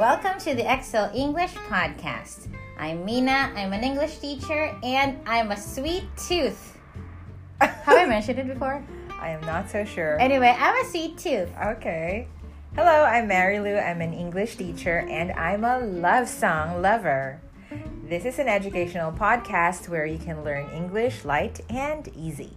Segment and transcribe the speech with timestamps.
[0.00, 2.48] Welcome to the Excel English Podcast.
[2.78, 6.78] I'm Mina, I'm an English teacher, and I'm a sweet tooth.
[7.60, 8.82] Have I mentioned it before?
[9.20, 10.18] I am not so sure.
[10.18, 11.50] Anyway, I'm a sweet tooth.
[11.62, 12.28] Okay.
[12.74, 13.76] Hello, I'm Mary Lou.
[13.76, 17.42] I'm an English teacher and I'm a love song lover.
[18.02, 22.54] This is an educational podcast where you can learn English light and easy.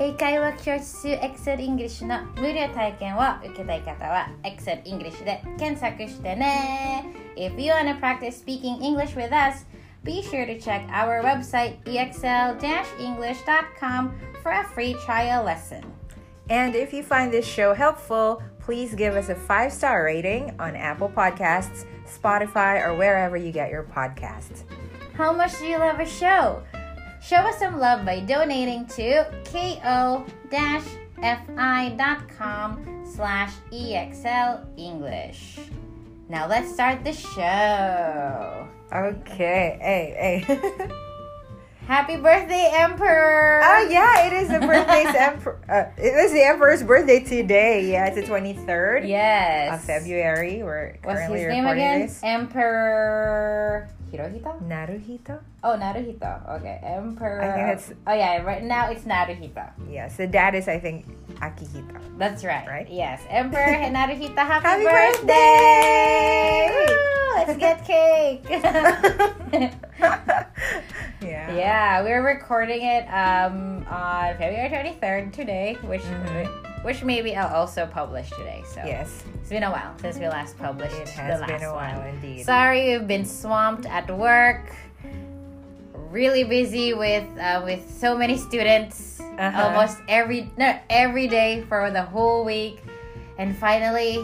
[0.00, 7.04] 英会話教室 Excel English の無料体験を受けたい方は Excel English で検索してね
[7.36, 9.66] If you want to practice speaking English with us,
[10.04, 15.84] be sure to check our website excel-english.com for a free trial lesson.
[16.50, 20.76] And if you find this show helpful, please give us a five star rating on
[20.76, 24.64] Apple Podcasts, Spotify, or wherever you get your podcasts.
[25.14, 26.62] How much do you love a show?
[27.21, 30.25] Show us some love by donating to ko-fi.com
[33.05, 35.59] slash EXL English.
[36.29, 38.67] Now let's start the show.
[38.93, 40.89] Okay, hey, hey.
[41.89, 43.61] Happy birthday, Emperor!
[43.63, 45.59] Oh yeah, it is the birthday's emperor.
[45.67, 47.91] Uh, it is the emperor's birthday today.
[47.91, 49.73] Yeah, it's the twenty third yes.
[49.73, 50.61] of February.
[50.61, 52.01] We're What's currently his name again?
[52.01, 52.21] this.
[52.23, 54.61] Emperor Hirohito?
[54.67, 55.39] Naruhito.
[55.63, 56.49] Oh, Naruhito.
[56.59, 57.41] Okay, Emperor.
[57.41, 59.69] I think that's- Oh yeah, right now it's Naruhito.
[59.89, 61.05] Yes, the dad is I think
[61.39, 61.97] Akihito.
[62.17, 62.67] That's right.
[62.67, 62.87] Right?
[62.89, 63.65] Yes, Emperor
[63.95, 64.35] Naruhito.
[64.37, 66.67] Happy, Happy birthday!
[66.67, 66.85] birthday!
[66.93, 66.95] Woo!
[67.35, 68.43] Let's get cake.
[71.21, 71.51] yeah.
[71.53, 76.68] yeah, we're recording it um on February twenty third today, which Mhm.
[76.83, 78.63] Which maybe I'll also publish today.
[78.73, 80.95] So Yes, it's been a while since we last published.
[80.95, 82.07] it the has been last a while one.
[82.07, 82.45] indeed.
[82.45, 84.73] Sorry, we've been swamped at work.
[86.11, 89.19] Really busy with uh, with so many students.
[89.19, 89.63] Uh-huh.
[89.63, 92.81] Almost every no every day for the whole week,
[93.37, 94.17] and finally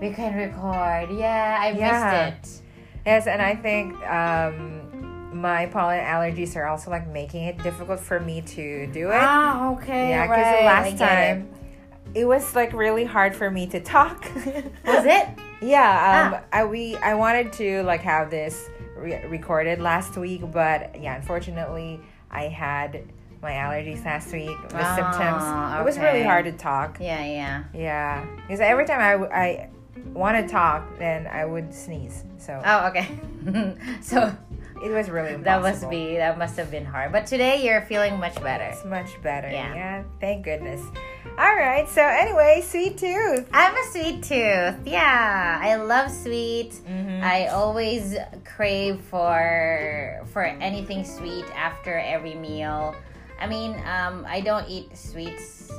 [0.00, 1.10] we can record.
[1.12, 2.30] Yeah, I Yeah.
[2.40, 2.62] missed it.
[3.04, 8.18] Yes, and I think um, my pollen allergies are also like making it difficult for
[8.18, 9.20] me to do it.
[9.20, 10.10] Ah, okay.
[10.10, 11.59] yeah, because right, the last time it.
[12.16, 14.24] Was like really hard for me to talk.
[14.84, 15.28] was it?
[15.62, 16.42] Yeah, um, Ah.
[16.52, 22.00] I we I wanted to like have this re- recorded last week, but yeah, unfortunately,
[22.30, 23.04] I had
[23.42, 24.56] my allergies last week.
[24.70, 25.80] The Ah, symptoms.
[25.80, 26.98] It was really hard to talk.
[27.00, 27.64] Yeah, yeah.
[27.74, 29.68] Yeah, because every time I w- I
[30.14, 32.24] want to talk, then I would sneeze.
[32.38, 33.08] So Oh, okay.
[34.00, 34.34] so
[34.82, 37.12] it was really that must be that must have been hard.
[37.12, 38.64] But today you're feeling much better.
[38.64, 39.48] It's much better.
[39.50, 39.74] Yeah.
[39.74, 40.02] Yeah.
[40.20, 40.80] thank goodness.
[41.38, 41.88] All right.
[41.88, 43.48] So anyway, sweet tooth.
[43.52, 44.76] I'm a sweet tooth.
[44.86, 46.72] Yeah, I love sweet.
[46.88, 47.22] Mhm.
[47.22, 52.94] I always crave for for anything sweet after every meal.
[53.40, 55.70] I mean, um, I don't eat sweets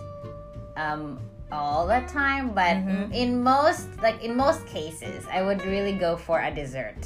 [0.77, 1.19] um,
[1.51, 3.13] all the time, but Mhm.
[3.13, 6.97] in most like in most cases, I would really go for a dessert.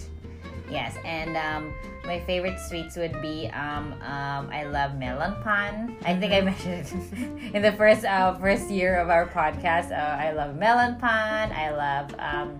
[0.70, 1.74] Yes, and um,
[2.06, 5.96] my favorite sweets would be um, um, I love melon pan.
[6.06, 9.92] I think I mentioned it in the first uh, first year of our podcast.
[9.92, 11.52] Uh, I love melon pan.
[11.52, 12.60] I love um,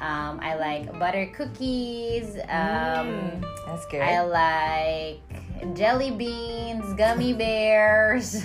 [0.00, 2.36] um, I like butter cookies.
[2.48, 4.02] Um, Mm, that's good.
[4.02, 8.44] I like jelly beans, gummy bears.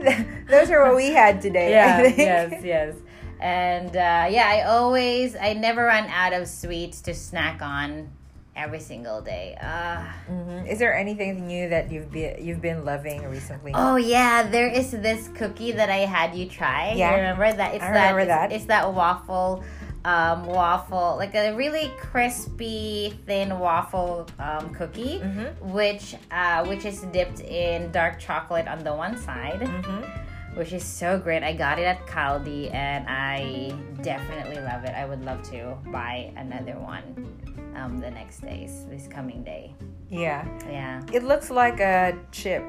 [0.48, 1.78] Those are what we had today.
[1.78, 2.94] I yeah, yes, yes.
[3.40, 8.10] And uh, yeah, I always, I never run out of sweets to snack on
[8.60, 9.56] every single day.
[9.60, 10.68] Uh, Mhm.
[10.68, 13.72] Is there anything new that you've been you've been loving recently?
[13.74, 16.92] oh yeah, there is this cookie that I had you try.
[16.92, 17.10] Yeah.
[17.10, 17.74] you remember that?
[17.74, 18.52] It's I that, remember it's, that.
[18.52, 19.64] It's that waffle,
[20.04, 25.48] um, waffle, like a really crispy, thin waffle um, cookie, Mhm.
[25.76, 29.60] which uh, which is dipped in dark chocolate on the one side.
[29.64, 30.04] Mhm.
[30.58, 31.44] which is so great.
[31.44, 33.70] I got it at Kaldi and I
[34.02, 34.90] definitely love it.
[35.02, 37.04] I would love to buy another one
[37.80, 39.74] um, the next days, this coming day.
[40.08, 42.64] Yeah, Yeah, it looks like a chip,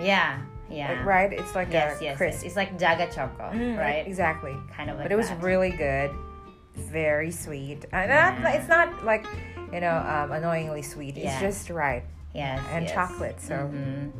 [0.00, 0.40] yeah,
[0.70, 0.92] yeah.
[0.92, 1.32] like, right?
[1.32, 2.38] It's like Yes, a yes, crisp.
[2.38, 2.46] yes.
[2.46, 4.06] It's like Jaga Choco, Mm, right?
[4.06, 4.56] Exactly.
[4.74, 5.42] Kind of like but it was that.
[5.42, 6.10] really good,
[6.74, 7.84] very sweet.
[7.92, 8.48] And Yeah.
[8.56, 9.26] it's not like
[9.72, 11.16] you know um, annoyingly sweet.
[11.16, 11.40] It's Yeah.
[11.40, 12.02] just right.
[12.34, 12.94] yes, and yes.
[12.94, 14.12] chocolate, so- Mhm.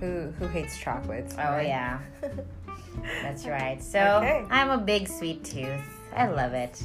[0.00, 1.34] Who who hates chocolates?
[1.36, 1.66] Oh right?
[1.66, 1.98] yeah,
[3.22, 3.82] that's right.
[3.82, 4.44] So Okay.
[4.50, 5.84] I'm a big sweet tooth.
[6.16, 6.82] I love it.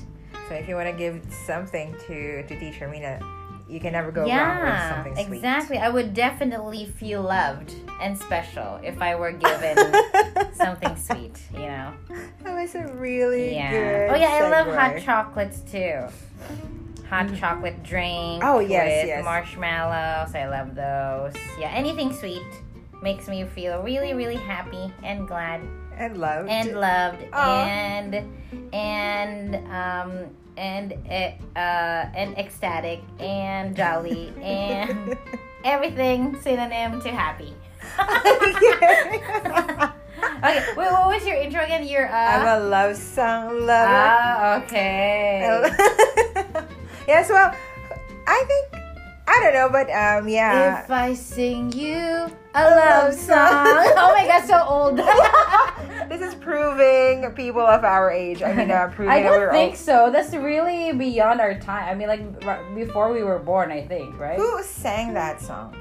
[0.49, 3.19] So if you want to give something to to teacher Mina,
[3.67, 5.35] you can never go wrong with Yeah, something sweet.
[5.37, 5.77] exactly.
[5.77, 9.77] I would definitely feel loved and special if I were given
[10.53, 11.93] something sweet, you know.
[12.43, 13.71] That was a really Yeah.
[13.71, 14.09] good.
[14.11, 16.03] Oh yeah, I love hot chocolates too.
[17.09, 17.37] Hot mm.
[17.39, 18.43] chocolate drink.
[18.43, 19.23] Oh, yes, with yes.
[19.23, 20.35] marshmallows.
[20.35, 21.33] I love those.
[21.59, 22.41] Yeah, anything sweet
[23.01, 25.61] makes me feel really, really happy and glad
[25.97, 26.49] and loved.
[26.49, 27.65] and loved Aw.
[27.65, 28.15] and
[28.73, 35.17] and um and uh, uh, and ecstatic and jolly and
[35.63, 37.53] everything synonym to happy.
[40.43, 41.85] okay, wait, what was your intro again?
[41.85, 43.87] Your uh, I'm a love song lover.
[43.89, 45.41] ah, okay.
[47.07, 47.53] yes, well,
[48.27, 48.72] I think
[49.33, 50.83] I don't know, but um, yeah.
[50.83, 53.25] If I sing you a love love song.
[53.25, 53.93] song.
[53.97, 54.97] oh my god, so old.
[56.09, 58.43] this is proving people of our age.
[58.43, 59.77] I mean, uh, proving I don't think old.
[59.79, 60.09] so.
[60.11, 61.89] That's really beyond our time.
[61.89, 64.37] I mean, like r- before we were born, I think, right?
[64.37, 65.75] Who sang that song?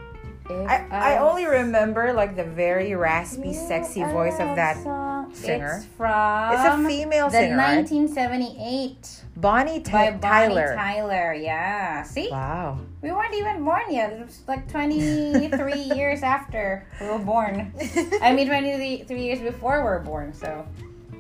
[0.51, 4.83] I, I only remember like the very raspy, sexy voice of that.
[4.83, 5.33] song.
[5.35, 5.77] singer.
[5.77, 7.77] It's from It's a female the singer, right?
[7.77, 10.75] 1978 Bonnie by Ty- Bonnie Tyler.
[10.75, 11.33] Tyler.
[11.35, 12.03] Yeah.
[12.03, 12.79] See, Wow.
[13.01, 14.13] we weren't even born yet.
[14.13, 17.73] It was like 23 years after we were born.
[18.21, 20.35] I mean, 23 years before we were born.
[20.35, 20.67] So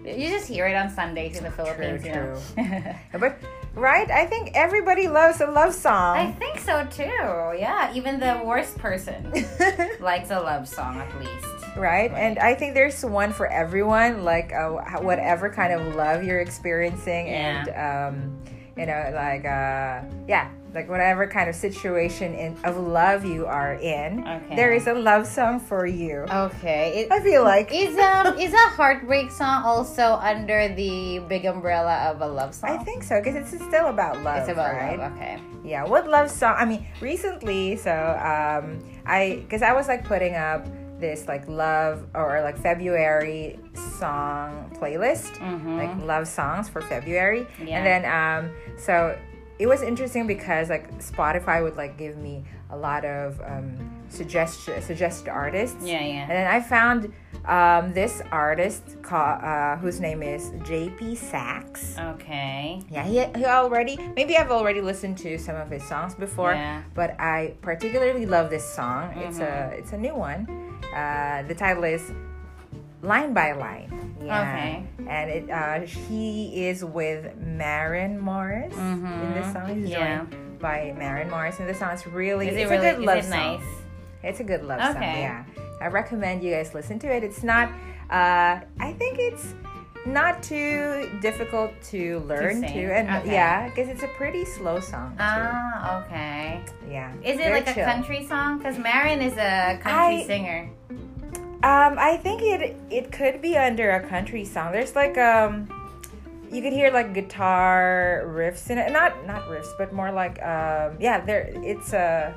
[0.04, 2.04] you just hear it on Sundays in the Philippines.
[2.04, 2.36] you know?
[3.18, 3.38] But
[3.74, 6.16] right, I think everybody loves a love song.
[6.18, 7.58] I think so too.
[7.58, 9.32] Yeah, even the worst person
[10.00, 11.76] likes a love song at least.
[11.76, 12.10] right?
[12.12, 14.70] And I think there's one for everyone, like uh,
[15.00, 17.68] whatever kind of love you're experiencing, and
[18.14, 18.38] um,
[18.76, 23.74] you know, like uh, yeah, like whatever kind of situation in, of love you are
[23.74, 24.56] in, Okay.
[24.56, 26.24] there is a love song for you.
[26.30, 27.02] Okay.
[27.04, 32.10] It, I feel like is um is a heartbreak song also under the big umbrella
[32.10, 32.70] of a love song?
[32.70, 34.98] I think so because it's still about love, it's about right?
[34.98, 35.12] love.
[35.12, 35.38] Okay.
[35.64, 36.54] Yeah, what love song?
[36.58, 40.66] I mean, recently, so um, I because I was like putting up
[41.02, 45.76] this like love or like February song playlist, Mhm.
[45.82, 47.76] like love songs for February, Yeah.
[47.76, 48.42] and then um,
[48.78, 49.16] so
[49.58, 53.76] it was interesting because like Spotify would like give me a lot of um,
[54.08, 55.84] suggestion suggested artists.
[55.84, 56.22] Yeah, yeah.
[56.22, 57.12] And then I found
[57.44, 61.96] um, this artist called, uh, whose name is JP Saxe.
[61.98, 62.80] Okay.
[62.90, 66.82] Yeah, he, he already maybe I've already listened to some of his songs before, Yeah.
[66.94, 69.12] but I particularly love this song.
[69.18, 69.78] It's a Mm-hmm.
[69.78, 70.46] it's a new one.
[70.94, 72.12] Uh, the title is
[73.02, 74.16] Line by Line.
[74.22, 74.40] Yeah.
[74.42, 74.84] Okay.
[75.08, 79.52] And it uh, he is with Maren Morris in this Mhm.
[79.52, 79.74] song.
[79.80, 80.18] He's Yeah.
[80.18, 81.90] joined by Maren Morris in the song.
[81.92, 83.30] It's really Is it's really a good love it song.
[83.60, 83.68] nice?
[84.22, 85.02] It's a good love song.
[85.02, 85.42] Yeah,
[85.80, 87.24] I recommend you guys listen to it.
[87.24, 87.68] It's not.
[88.10, 89.54] Uh, I think it's
[90.06, 93.32] not too difficult to learn to, and Okay.
[93.32, 95.10] yeah, because it's a pretty slow song.
[95.12, 95.16] Too.
[95.20, 96.60] Ah, okay.
[96.90, 97.12] yeah.
[97.22, 97.82] Is it like chill.
[97.84, 98.58] a country song?
[98.58, 100.68] Because Maren is a country I- singer.
[101.64, 104.72] Um, I think it it could be under a country song.
[104.72, 105.68] There's like um,
[106.50, 108.90] you could hear like guitar riffs in it.
[108.90, 111.20] Not not riffs, but more like um, yeah.
[111.24, 112.34] There it's a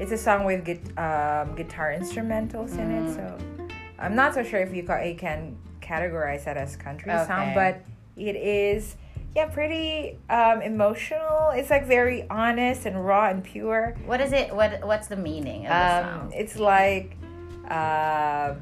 [0.00, 3.10] it's a song with gui- um, guitar instrumentals in Mm.
[3.10, 3.14] it.
[3.14, 3.36] So
[3.98, 7.80] I'm not so sure if you, ca- you can categorize that as country song, but
[8.16, 8.96] it is
[9.36, 11.50] yeah pretty um, emotional.
[11.50, 13.94] It's like very honest and raw and pure.
[14.06, 14.54] What is it?
[14.54, 16.32] What What's the meaning of the Um, song?
[16.34, 17.16] it's like
[17.68, 18.54] uh,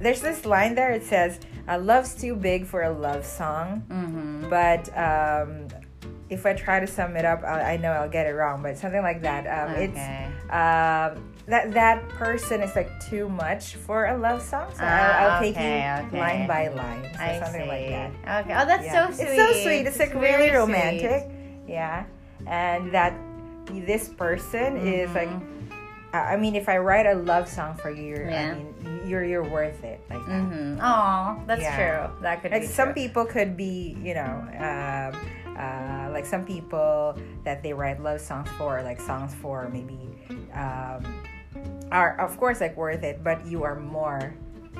[0.00, 0.92] there's this line there.
[0.92, 1.38] It says,
[1.68, 4.48] uh, "Love's too big for a love song," Mm-hmm.
[4.50, 5.68] but um,
[6.30, 8.62] if I try to sum it up, I, I know I'll get it wrong.
[8.62, 9.46] But something like that.
[9.46, 9.84] Um, Okay.
[9.84, 10.00] It's
[10.52, 14.70] um, that that person is like too much for a love song.
[14.74, 16.08] So I'll, Ah, I'll take you okay.
[16.12, 17.68] line by line, so I something see.
[17.68, 18.44] like that.
[18.44, 18.54] Okay.
[18.56, 19.08] Oh, that's Yeah.
[19.08, 19.26] so sweet.
[19.28, 19.86] It's so sweet.
[19.86, 21.28] It's, like really romantic.
[21.68, 22.04] Yeah,
[22.46, 23.12] and that
[23.70, 25.28] this person is like.
[25.28, 25.50] Mhm.
[26.14, 28.52] I mean, if I write a love song for you, Yeah.
[28.52, 28.70] I mean,
[29.04, 29.98] you're you're worth it.
[30.08, 30.42] Like that.
[30.46, 30.78] Mm-hmm.
[30.80, 31.74] Oh, that's Yeah.
[31.74, 32.22] true.
[32.22, 33.02] That could Like be some true.
[33.02, 34.30] people could be, you know,
[34.62, 35.10] um,
[35.58, 39.98] uh, like some people that they write love songs for, like songs for maybe,
[40.54, 41.02] um,
[41.92, 44.34] are of course like worth it, but you are more,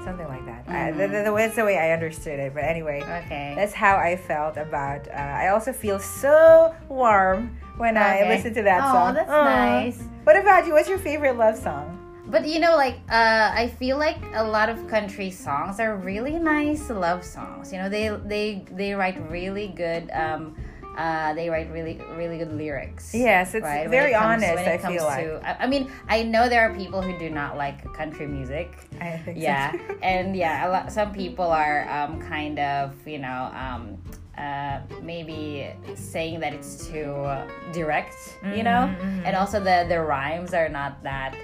[0.05, 0.65] something like that.
[0.69, 2.55] I, the, the, the, that's the way I understood it.
[2.55, 3.55] But anyway, Okay.
[3.57, 5.09] that's how I felt about.
[5.09, 9.15] Uh, I also feel so warm when I listen to that Aw, song.
[9.15, 9.45] that's Aw.
[9.45, 10.03] nice.
[10.25, 10.73] What about you?
[10.73, 12.01] What's your favorite love song?
[12.27, 16.39] But you know, like uh, I feel like a lot of country songs are really
[16.39, 17.71] nice love songs.
[17.73, 20.11] You know, they they they write really good.
[20.11, 20.57] Um,
[20.97, 23.15] uh, they write really really good lyrics.
[23.15, 23.89] Yes, it's right?
[23.89, 24.69] Very it comes- honest.
[24.69, 25.25] I feel like.
[25.25, 28.69] to- I, I mean, I know there are people who do not like country music.
[29.01, 29.99] I think so Yeah, too.
[30.03, 30.93] and yeah, a lot.
[30.93, 33.51] Some people are um, kind of you know.
[33.55, 33.99] Um,
[34.37, 37.25] uh, maybe saying that it's too
[37.73, 38.17] direct,
[38.57, 39.23] you know, Mhm, mhm.
[39.27, 41.37] and also the the rhymes are not that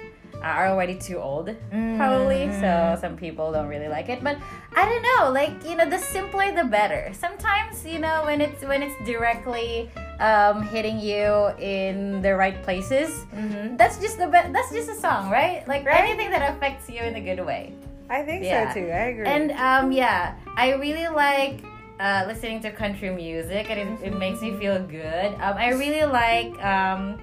[0.43, 2.99] are already too old Mm, probably so mm-hmm.
[3.01, 4.37] some people don't really like it but
[4.75, 8.63] i don't know like you know the simpler the better sometimes you know when it's
[8.63, 13.77] when it's directly um, hitting you in the right places Mhm.
[13.77, 16.03] that's just the be- that's just a song right like Right.
[16.03, 17.73] anything that affects you in a good way
[18.09, 18.73] I think Yeah.
[18.73, 18.87] so too.
[18.91, 19.25] I agree.
[19.25, 21.63] and um, yeah i really like
[22.01, 25.27] uh, listening to country music, and it, it makes me feel good.
[25.37, 27.19] Um, I really like um,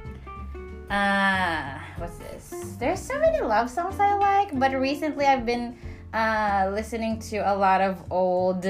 [0.89, 2.76] uh, what's this?
[2.78, 5.76] There's so many love songs I like, but recently I've been
[6.12, 8.64] uh, listening to a lot of old,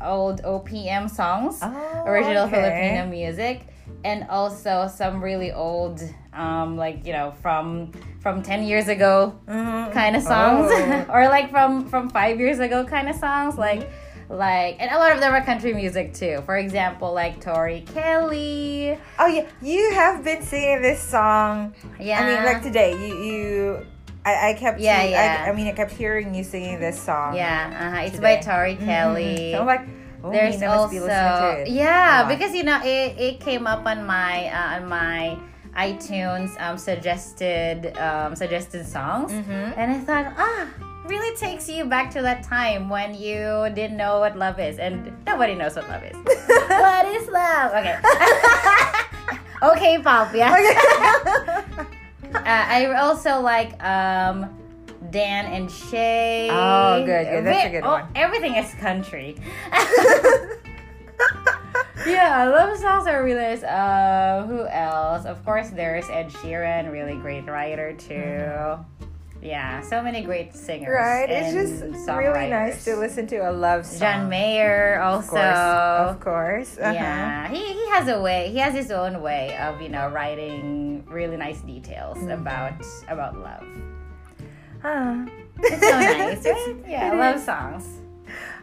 [0.00, 2.50] old OPM songs, Oh, original okay.
[2.56, 3.66] Filipino music,
[4.04, 6.02] and also some really old,
[6.32, 9.92] um, like you know, from from ten years ago Mhm.
[9.92, 11.04] kind of songs Oh.
[11.12, 13.88] or like from from five years ago kind of songs like
[14.28, 18.98] like and a lot of them are country music too for example like tori kelly
[19.18, 21.74] Oh yeah, you have been singing this song.
[22.00, 23.86] yeah I mean, like today, you you.
[24.26, 25.44] I, I kept Yeah, see- yeah.
[25.46, 27.36] I, I mean, I kept hearing you singing this song.
[27.36, 28.06] yeah uh-huh.
[28.06, 28.84] it's by tori Mhm.
[28.86, 29.84] kelly So I'm like,
[30.24, 31.68] oh, there's be also to it.
[31.68, 35.36] yeah because you know it, it came up on my uh, on my
[35.76, 39.74] itunes um, suggested um, suggested songs Mhm.
[39.76, 40.66] and i thought ah
[41.04, 45.12] really takes you back to that time when you didn't know what love is and
[45.26, 46.16] nobody knows what love is.
[46.68, 47.72] What is love?
[47.72, 47.98] Okay.
[49.62, 51.62] Okay pop yeah.
[52.34, 54.50] Uh, i also like um
[55.12, 56.48] dan and shay.
[56.50, 57.46] Oh, good, good.
[57.46, 58.08] That's a good oh, one.
[58.16, 59.36] everything is country.
[62.04, 63.62] Yeah love songs are really nice.
[63.62, 65.24] Uh who else?
[65.26, 68.84] Of course there's ed sheeran really great writer too
[69.44, 71.28] yeah so many great singers right?
[71.28, 74.00] It's just really nice to listen to a love song.
[74.00, 76.78] john mayer Of also course, of course.
[76.78, 76.92] Uh-huh.
[76.92, 78.50] yeah, he, he has a way.
[78.50, 82.30] He has his own way of you know writing really nice details Mm-hmm.
[82.40, 83.66] about about love.
[84.82, 85.26] Huh.
[85.58, 86.76] It's so nice, right?
[86.88, 87.44] Yeah, It love is.
[87.44, 87.84] songs.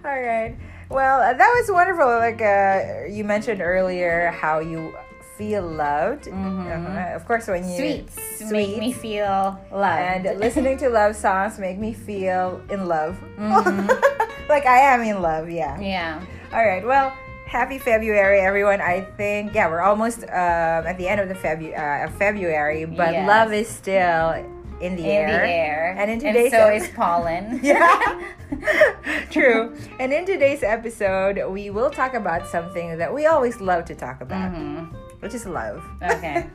[0.05, 0.55] All right.
[0.89, 2.05] Well, uh, that was wonderful.
[2.05, 4.93] Like uh, you mentioned earlier, how you
[5.41, 6.27] feel loved.
[6.27, 7.17] Uh-huh.
[7.17, 10.27] Of course, when you Sweets make me feel loved.
[10.27, 13.17] and listening to love songs make me feel in love.
[13.39, 13.89] Mhm.
[14.53, 15.49] like I am in love.
[15.49, 15.79] Yeah.
[15.81, 16.21] yeah,
[16.53, 16.85] All right.
[16.85, 17.09] Well,
[17.47, 18.81] happy February, everyone.
[18.81, 22.85] I think yeah, we're almost um, at the end of the Febu- uh, of February,
[22.85, 23.27] but Yes.
[23.27, 24.37] love is still
[24.79, 25.41] in the in air.
[25.41, 27.59] the air, And in today's so ep- is pollen.
[27.63, 28.21] Yeah.
[29.31, 29.73] True.
[29.99, 34.21] And in today's episode, we will talk about something that we always love to talk
[34.21, 34.89] about, Mhm.
[35.21, 35.83] Which is love.
[36.01, 36.49] Okay.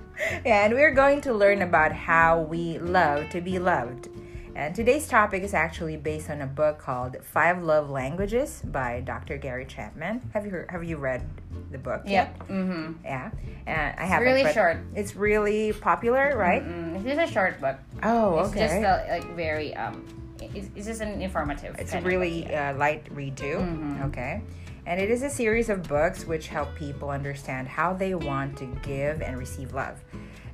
[0.45, 4.09] yeah, and we're going to learn about how we love to be loved.
[4.57, 9.37] And today's topic is actually based on a book called Five Love Languages by Dr.
[9.37, 10.31] Gary Chapman.
[10.33, 11.29] Have you heard, have you read
[11.71, 12.03] the book?
[12.07, 12.49] Yep.
[12.49, 13.05] Mm-hmm.
[13.05, 13.31] Yeah.
[13.67, 14.27] And I haven't.
[14.27, 14.79] really short.
[14.95, 16.67] It's really popular, right?
[16.67, 17.77] Mm, it's just a short book.
[18.03, 18.65] Oh, okay.
[18.65, 20.03] It's just uh, like very um.
[20.41, 21.77] It's, it's just an informative.
[21.79, 22.71] It's a of book, really yeah.
[22.71, 23.59] uh, light read too.
[23.59, 24.07] Mhm.
[24.07, 24.43] Okay.
[24.87, 28.67] And it is a series of books which help people understand how they want to
[28.83, 30.01] give and receive love.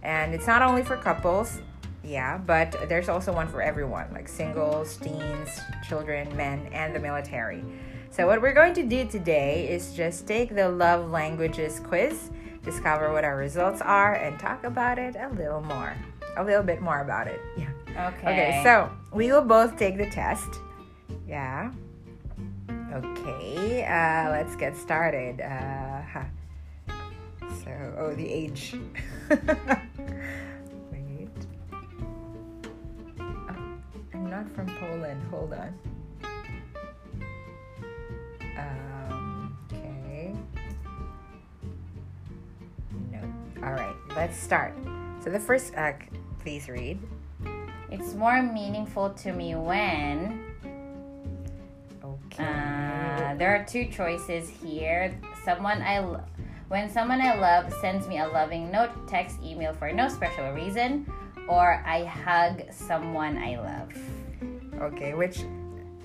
[0.02, 1.60] And it's not only for couples,
[2.02, 7.62] yeah, but there's also one for everyone, like singles, teens, children, men, and the military.
[8.10, 12.30] So, what we're going to do today is just take the love languages quiz,
[12.64, 15.94] discover what our results are, and talk about it a little more.
[16.36, 17.40] A little bit more about it.
[17.56, 17.70] Yeah.
[17.90, 18.26] Okay.
[18.26, 20.48] Okay, so we will both take the test.
[21.28, 21.70] Yeah.
[22.92, 25.40] Okay, uh, let's get started.
[25.40, 26.25] Uh, huh.
[27.64, 28.76] So, oh, the age.
[30.90, 31.28] Wait.
[33.18, 33.56] Oh,
[34.12, 35.22] I'm not from Poland.
[35.30, 35.78] Hold on.
[38.58, 40.34] Um, okay.
[43.11, 43.20] No.
[43.64, 44.75] All right, let's start.
[45.25, 45.92] So, the first, uh,
[46.40, 46.99] please read.
[47.90, 50.51] It's more meaningful to me when
[53.42, 55.12] there are two choices here.
[55.44, 56.22] Someone I lo-
[56.68, 61.12] when someone I love sends me a loving note, text, email for no special reason,
[61.49, 63.90] or I hug someone I love.
[64.80, 65.40] okay, which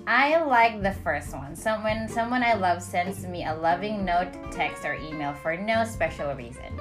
[0.04, 1.54] I like the first one.
[1.54, 5.84] So when someone I love sends me a loving note, text, or email for no
[5.84, 6.74] special reason.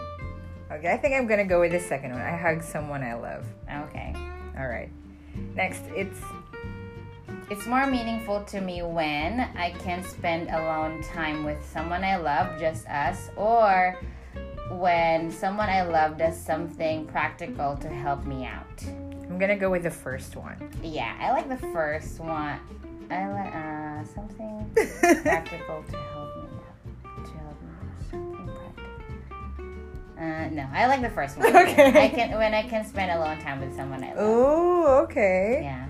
[0.71, 2.21] okay, I think I'm gonna go with the second one.
[2.21, 3.45] I hug someone I love.
[3.85, 4.11] Okay.
[4.57, 4.89] All right.
[5.53, 6.19] Next, it's
[7.49, 12.59] It's more meaningful to me when I can spend alone time with someone I love,
[12.59, 13.97] just us, or
[14.71, 18.83] when someone I love does something practical to help me out.
[19.29, 20.57] I'm gonna go with the first one.
[20.83, 22.59] Yeah, I like the first one.
[23.09, 24.69] I like uh, something
[25.23, 27.25] practical to help me out.
[27.25, 28.11] To help me out.
[28.11, 29.65] Something practical.
[30.19, 31.47] Uh, no, I like the first one.
[31.55, 32.05] Okay.
[32.05, 34.17] I can when I can spend a long time with someone I love.
[34.17, 35.59] oh, okay.
[35.63, 35.86] Yeah.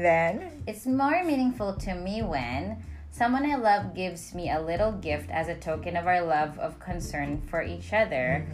[0.00, 5.30] Then It's more meaningful to me when someone I love gives me a little gift
[5.30, 8.46] as a token of our love of concern for each other,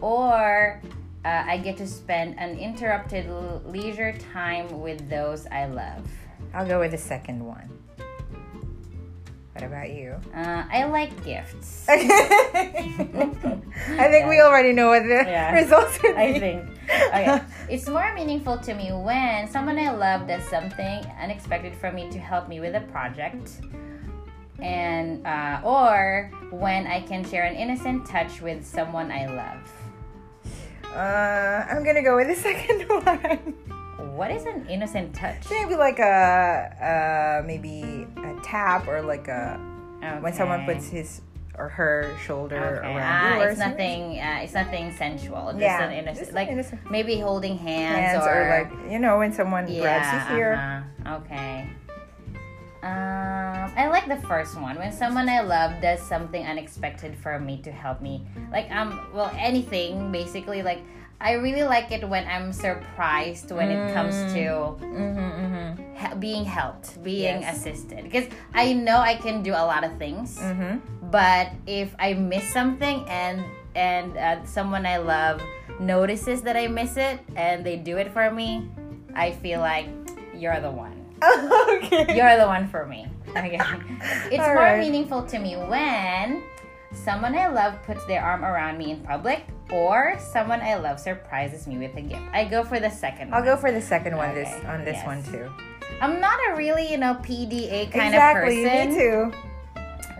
[0.00, 0.82] or
[1.24, 6.04] uh, I get to spend uninterrupted l- leisure time with those I love.
[6.52, 7.68] I'll go with the second one.
[9.52, 10.14] What about you?
[10.34, 11.84] Uh, I like gifts.
[11.88, 11.96] I
[14.10, 15.52] think we already know what the Yeah.
[15.54, 16.08] results be.
[16.08, 16.64] I think.
[16.88, 17.40] Okay.
[17.68, 22.18] It's more meaningful to me when someone I love does something unexpected for me to
[22.18, 23.60] help me with a project.
[24.58, 29.62] And uh, or when I can share an innocent touch with someone I love.
[30.94, 33.54] Uh, I'm gonna go with the second one.
[34.16, 35.48] What is an innocent touch?
[35.50, 39.60] Maybe like a, uh, maybe a tap or like a
[40.20, 41.20] when someone puts his
[41.58, 42.94] or her shoulder Okay.
[42.94, 43.50] around Ah, yours.
[43.52, 44.18] it's nothing.
[44.20, 45.50] Uh, it's nothing sensual.
[45.52, 46.80] Just Yeah, innocent, like innocent.
[46.90, 50.54] maybe holding hands, Hands or, or like you know when someone grabs you here.
[50.54, 51.16] uh-huh.
[51.24, 51.68] Okay.
[52.80, 57.58] Um, I like the first one when someone I love does something unexpected for me
[57.62, 58.24] to help me.
[58.52, 60.62] Like um, well, anything basically.
[60.62, 60.78] Like
[61.20, 65.94] I really like it when I'm surprised when it comes to Mm-hmm, mm-hmm.
[65.98, 67.58] he- being helped, being Yes.
[67.58, 68.04] assisted.
[68.06, 70.78] Because I know I can do a lot of things, Mm-hmm.
[71.10, 73.42] but if I miss something and
[73.74, 75.42] and uh, someone I love
[75.78, 78.66] notices that I miss it and they do it for me,
[79.14, 79.86] I feel like
[80.34, 80.94] you're the one.
[81.82, 82.14] okay.
[82.16, 83.06] You're the one for me.
[83.34, 83.58] Okay.
[84.30, 84.80] It's All more right.
[84.82, 86.42] meaningful to me when
[86.94, 91.66] someone I love puts their arm around me in public or someone I love surprises
[91.66, 92.22] me with a gift.
[92.32, 93.54] I go for the second I'll one.
[93.54, 95.06] go for the second one this on this yes.
[95.06, 95.50] one too.
[96.00, 98.88] I'm not a really, you know, PDA kind exactly, of person.
[98.88, 99.32] Exactly, me too.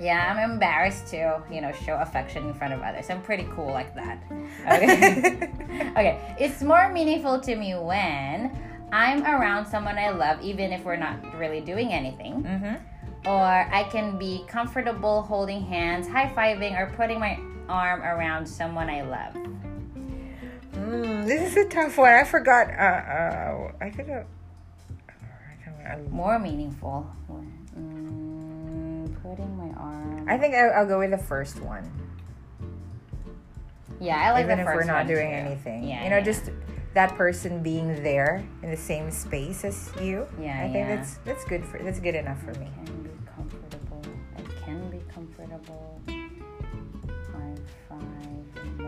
[0.00, 3.11] Yeah, I'm embarrassed to, you know, show affection in front of others.
[3.11, 4.23] I'm pretty cool like that.
[4.69, 5.50] Okay.
[5.93, 6.37] okay.
[6.38, 8.57] It's more meaningful to me when
[8.93, 12.43] I'm around someone I love, even if we're not really doing anything.
[12.43, 13.28] mm-hmm.
[13.28, 17.38] Or I can be comfortable holding hands, high fiving, or putting my
[17.69, 19.35] arm around someone I love.
[20.75, 22.13] Mm, this is a tough one.
[22.13, 22.69] I forgot.
[22.69, 24.27] Uh, uh, I could have.
[26.11, 27.07] More meaningful.
[27.79, 30.29] Mm, putting my arm.
[30.29, 31.91] I think I'll, I'll go with the first one.
[34.00, 34.52] yeah, I like it.
[34.52, 35.35] Even if we're not doing too.
[35.35, 35.89] anything.
[35.89, 36.25] Yeah, you know, yeah.
[36.25, 36.50] just
[36.95, 40.26] that person being there in the same space as you.
[40.41, 40.97] Yeah, I think yeah.
[40.97, 42.67] that's that's good for that's good enough for me.
[42.67, 44.02] It can be comfortable.
[44.37, 46.02] I can be comfortable.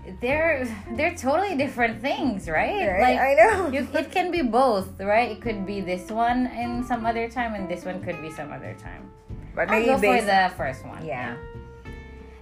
[0.05, 2.87] that They're they're totally different things, right?
[2.87, 3.01] Right?
[3.01, 3.67] Like I know.
[3.69, 5.31] you, it can be both, right?
[5.31, 8.51] It could be this one in some other time, and this one could be some
[8.53, 9.09] other time.
[9.55, 11.05] but I'll maybe go for the first one.
[11.05, 11.35] yeah.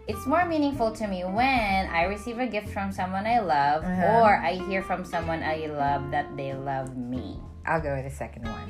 [0.05, 4.19] It's more meaningful to me when I receive a gift from someone I love, Uh-huh.
[4.19, 7.39] or I hear from someone I love that they love me.
[7.65, 8.67] I'll go with the second one.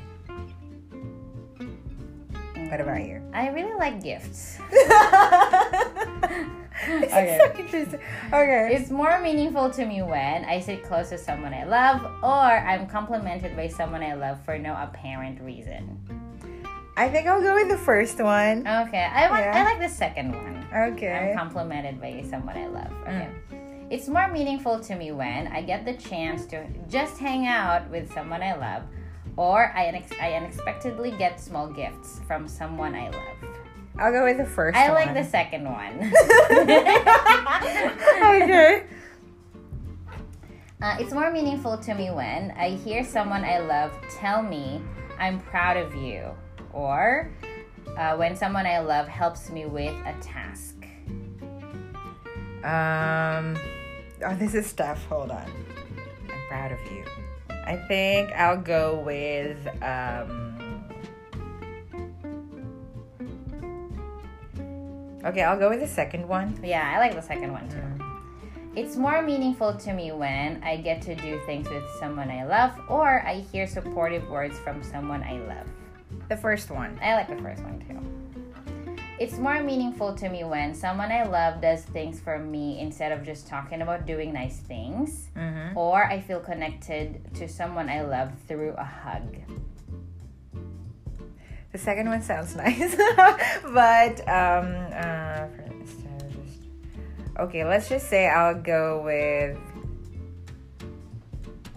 [2.74, 3.22] What about you?
[3.32, 4.58] I really like gifts.
[6.84, 7.38] Okay.
[7.40, 8.00] so interesting.
[8.32, 8.74] Okay.
[8.74, 12.88] It's more meaningful to me when I sit close to someone I love or I'm
[12.88, 16.00] complimented by someone I love for no apparent reason.
[16.96, 18.66] I think I'll go with the first one.
[18.66, 19.52] Okay, I want Yeah.
[19.54, 20.66] I like the second one.
[20.74, 21.30] Okay.
[21.30, 22.92] I'm complimented by someone I love.
[23.02, 23.30] Okay.
[23.52, 23.86] Mm.
[23.88, 28.12] It's more meaningful to me when I get the chance to just hang out with
[28.12, 28.82] someone I love
[29.36, 33.22] or I, unex- I unexpectedly get small gifts from someone I love.
[33.98, 34.94] I'll go with the first I one.
[34.94, 36.00] like the second one.
[38.42, 38.84] okay.
[40.82, 44.82] Uh, it's more meaningful to me when I hear someone I love tell me,
[45.18, 46.28] I'm proud of you,
[46.74, 47.30] or
[47.96, 50.74] uh, when someone I love helps me with a task.
[52.64, 53.56] Um,
[54.26, 55.02] oh, this is tough.
[55.06, 55.50] Hold on.
[56.30, 57.04] I'm proud of you.
[57.66, 60.50] I think I'll go with um.
[65.24, 66.58] Okay, I'll go with the second one.
[66.62, 68.04] Yeah, I like the second one too.
[68.76, 72.72] It's more meaningful to me when I get to do things with someone I love,
[72.88, 75.66] or I hear supportive words from someone I love.
[76.28, 76.98] The first one.
[77.02, 77.93] I like the first one too.
[79.20, 83.24] It's more meaningful to me when someone I love does things for me instead of
[83.24, 85.30] just talking about doing nice things.
[85.36, 85.78] Mm-hmm.
[85.78, 89.36] Or I feel connected to someone I love through a hug.
[91.70, 96.68] The second one sounds nice, but um, uh, for instead just
[97.38, 99.56] okay, let's just say I'll go with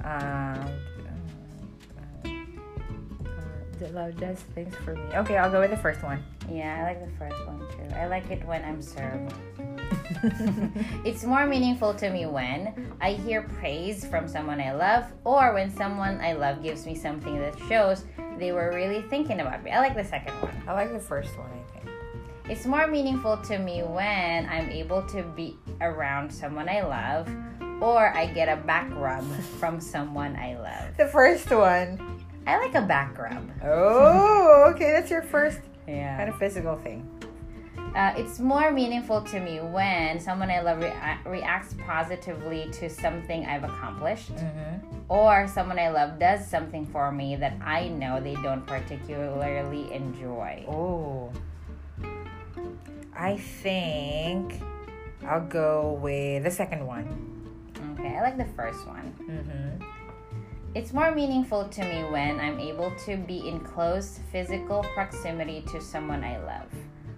[0.04, 0.67] um.
[2.23, 2.30] uh,
[3.80, 5.02] The love does things for me.
[5.15, 6.23] Okay, I'll go with the first one.
[6.49, 7.95] Yeah, I like the first one too.
[7.95, 9.33] I like it when I'm served.
[11.05, 15.69] It's more meaningful to me when I hear praise from someone I love or when
[15.69, 18.03] someone I love gives me something that shows
[18.38, 19.71] they were really thinking about me.
[19.71, 20.55] I like the second one.
[20.67, 21.49] I like the first one.
[21.49, 21.89] I think.
[22.49, 27.29] It's more meaningful to me when I'm able to be around someone I love
[27.81, 29.25] or I get a back rub
[29.60, 30.97] from someone I love.
[30.97, 32.23] The first one.
[32.45, 33.49] I like a back rub.
[33.63, 34.91] Oh, okay.
[34.91, 36.17] That's your first Yeah.
[36.17, 37.08] kind of physical thing.
[37.95, 43.45] Uh, it's more meaningful to me when someone I love rea- reacts positively to something
[43.45, 44.97] I've accomplished, Mm-hmm.
[45.10, 50.65] or someone I love does something for me that I know they don't particularly enjoy.
[50.67, 51.32] Oh.
[53.15, 54.62] I think
[55.26, 57.08] I'll go with the second one.
[57.97, 59.15] Okay, I like the first one.
[59.23, 59.76] Mm-hmm.
[60.77, 65.81] It's more meaningful to me when I'm able to be in close physical proximity to
[65.81, 66.69] someone I love,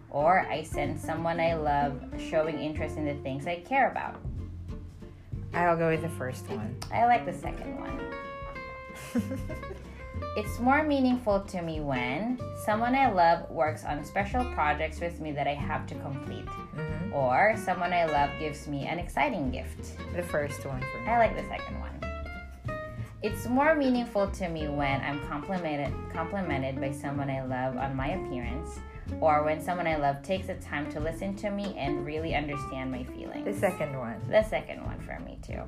[0.09, 4.15] or I sense someone I love showing interest in the things I care about.
[5.53, 6.77] I'll go with the first one.
[6.93, 7.99] I like the second one.
[10.37, 15.31] It's more meaningful to me when someone I love works on special projects with me
[15.31, 17.13] that I have to complete, Mhm.
[17.13, 19.97] or someone I love gives me an exciting gift.
[20.15, 21.07] The first one for me.
[21.07, 22.08] I like the second one.
[23.21, 28.09] It's more meaningful to me when I'm complimented complimented by someone I love on my
[28.11, 28.79] appearance,
[29.19, 32.91] or when someone I love takes the time to listen to me and really understand
[32.91, 33.43] my feelings.
[33.43, 34.21] The second one.
[34.29, 35.61] The second one for me too.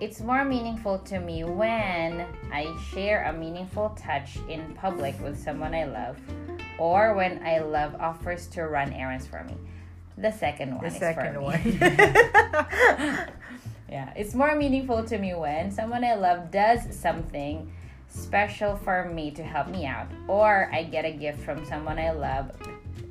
[0.00, 5.74] It's more meaningful to me when I share a meaningful touch in public with someone
[5.74, 6.18] I love,
[6.78, 9.54] or when I love offers to run errands for me.
[10.18, 11.46] The second one The is second for me.
[11.46, 13.28] one.
[13.90, 17.70] yeah, it's more meaningful to me when someone I love does something
[18.08, 22.10] special for me to help me out, or I get a gift from someone I
[22.10, 22.50] love,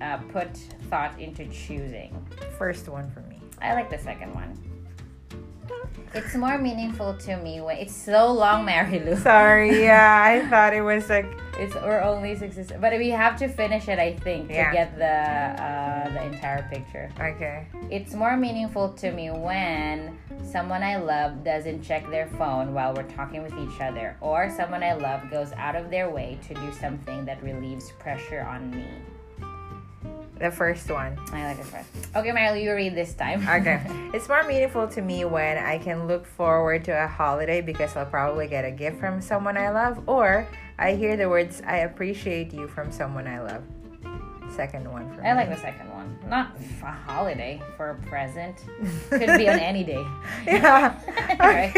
[0.01, 0.55] uh, put
[0.89, 2.25] thought into choosing.
[2.57, 3.39] first one for me.
[3.61, 4.66] I like the second one.
[6.13, 9.15] It's more meaningful to me when it's so long, Mary Lou.
[9.17, 11.27] Sorry, yeah, I thought it was like
[11.59, 14.71] It's we're only six, but we have to finish it, I think, to Yeah.
[14.71, 15.15] get the
[15.63, 17.09] uh, the entire picture.
[17.19, 17.67] okay.
[17.91, 23.09] It's more meaningful to me when someone I love doesn't check their phone while we're
[23.19, 26.71] talking with each other, or someone I love goes out of their way to do
[26.79, 28.85] something that relieves pressure on me.
[30.39, 31.17] The first one.
[31.33, 32.15] I like it first.
[32.15, 33.45] Okay, Mary, you read this time.
[33.57, 33.81] Okay.
[34.13, 38.05] it's more meaningful to me when I can look forward to a holiday because I'll
[38.05, 40.47] probably get a gift from someone I love, or
[40.77, 43.63] I hear the words "I appreciate you" from someone I love.
[44.51, 45.27] Second one for me.
[45.27, 46.17] I like the second one.
[46.27, 48.57] Not a holiday for a present.
[49.09, 50.05] Could be on any day.
[50.45, 50.95] yeah.
[51.39, 51.75] Right.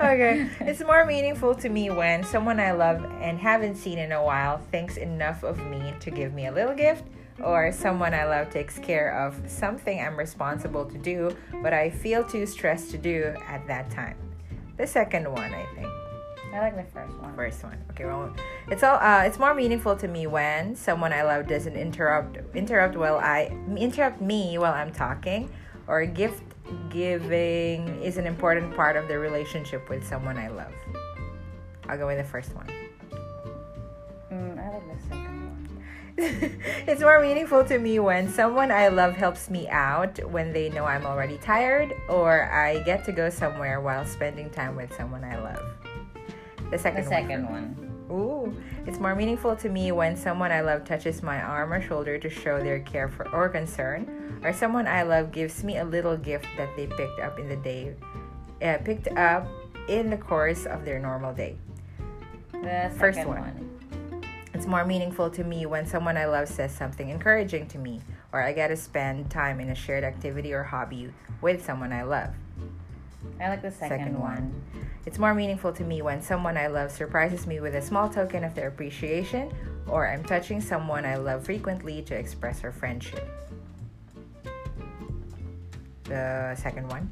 [0.00, 0.48] okay.
[0.60, 4.58] It's more meaningful to me when someone I love and haven't seen in a while
[4.70, 7.04] thinks enough of me to give me a little gift,
[7.42, 12.24] or someone I love takes care of something I'm responsible to do, but I feel
[12.24, 14.16] too stressed to do at that time.
[14.76, 15.88] The second one, I think.
[16.52, 17.34] I like the first one.
[17.34, 17.84] First one.
[17.90, 18.32] Okay, well,
[18.70, 18.98] it's all.
[19.00, 23.50] Uh, it's more meaningful to me when someone I love doesn't interrupt interrupt while I
[23.76, 25.50] interrupt me while I'm talking,
[25.88, 26.44] or gift
[26.90, 30.72] giving is an important part of the relationship with someone I love.
[31.88, 32.68] I'll go with the first one.
[34.30, 35.23] Mm, I like the second one.
[36.86, 40.84] it's more meaningful to me when someone I love helps me out when they know
[40.84, 45.38] I'm already tired, or I get to go somewhere while spending time with someone I
[45.40, 45.62] love.
[46.70, 47.22] The second The one.
[47.22, 47.90] second one.
[48.10, 48.54] Ooh,
[48.86, 52.28] it's more meaningful to me when someone I love touches my arm or shoulder to
[52.30, 56.46] show their care for or concern, or someone I love gives me a little gift
[56.56, 57.94] that they picked up in the day,
[58.62, 59.48] uh, picked up
[59.88, 61.56] in the course of their normal day.
[62.52, 63.73] The First second one.
[64.54, 68.00] It's more meaningful to me when someone I love says something encouraging to me,
[68.32, 72.04] or I get to spend time in a shared activity or hobby with someone I
[72.04, 72.30] love.
[73.40, 74.32] I like the second, Second one.
[74.32, 74.64] one.
[75.06, 78.44] It's more meaningful to me when someone I love surprises me with a small token
[78.44, 79.52] of their appreciation,
[79.88, 83.28] or I'm touching someone I love frequently to express our friendship.
[86.04, 87.10] The second one.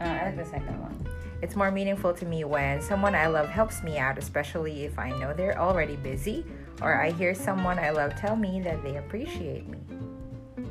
[0.00, 1.08] Uh, I like the second one.
[1.42, 5.10] It's more meaningful to me when someone I love helps me out, especially if I
[5.10, 6.46] know they're already busy,
[6.80, 9.80] or I hear someone I love tell me that they appreciate me.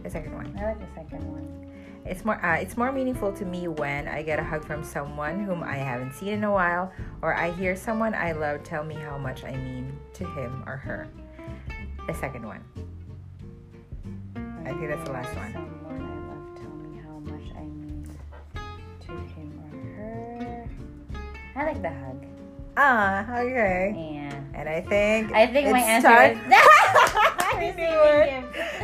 [0.03, 0.57] The second one.
[0.57, 1.71] I like the second one.
[2.05, 5.43] It's more uh, it's more meaningful to me when I get a hug from someone
[5.43, 8.95] whom I haven't seen in a while or I hear someone I love tell me
[8.95, 11.07] how much I mean to him or her.
[12.07, 12.63] The second one.
[14.65, 15.70] I think that's the last one.
[21.61, 22.25] I like the hug.
[22.75, 23.93] Ah, okay.
[24.15, 24.59] Yeah.
[24.59, 26.53] And I think I think my answer time- is
[27.53, 28.01] I knew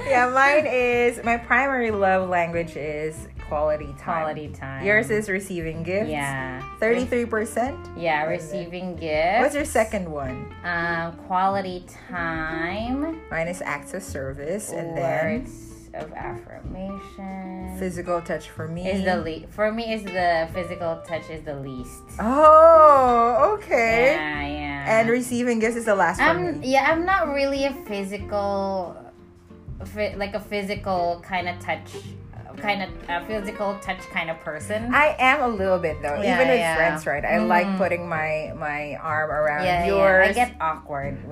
[0.05, 0.07] it.
[0.09, 4.21] Yeah, mine is my primary love language is quality time.
[4.23, 4.85] quality time.
[4.85, 6.09] Yours is receiving gifts.
[6.09, 6.61] yeah.
[6.79, 7.97] 33%.
[7.97, 9.39] Yeah, receiving gifts.
[9.41, 10.53] What's your second one?
[10.63, 13.21] Um, quality time.
[13.31, 15.45] Mine is acts of service and then
[15.97, 19.49] of affirmation Physical touch for me is the least.
[19.49, 22.01] For me, is the physical touch is the least.
[22.19, 24.15] Oh, okay.
[24.15, 24.99] Yeah, yeah.
[25.01, 28.95] And receiving gifts is the last I'm yeah, I'm not really a physical,
[29.95, 31.91] like a physical kind of touch,
[32.57, 34.91] kind of uh, physical touch kind of person.
[34.95, 36.75] I am a little bit though, Yeah, even with yeah.
[36.75, 37.23] friends, right?
[37.23, 37.77] I like Mhm.
[37.77, 40.35] putting my my arm around yeah, yours.
[40.35, 40.43] yeah.
[40.43, 41.17] I get awkward.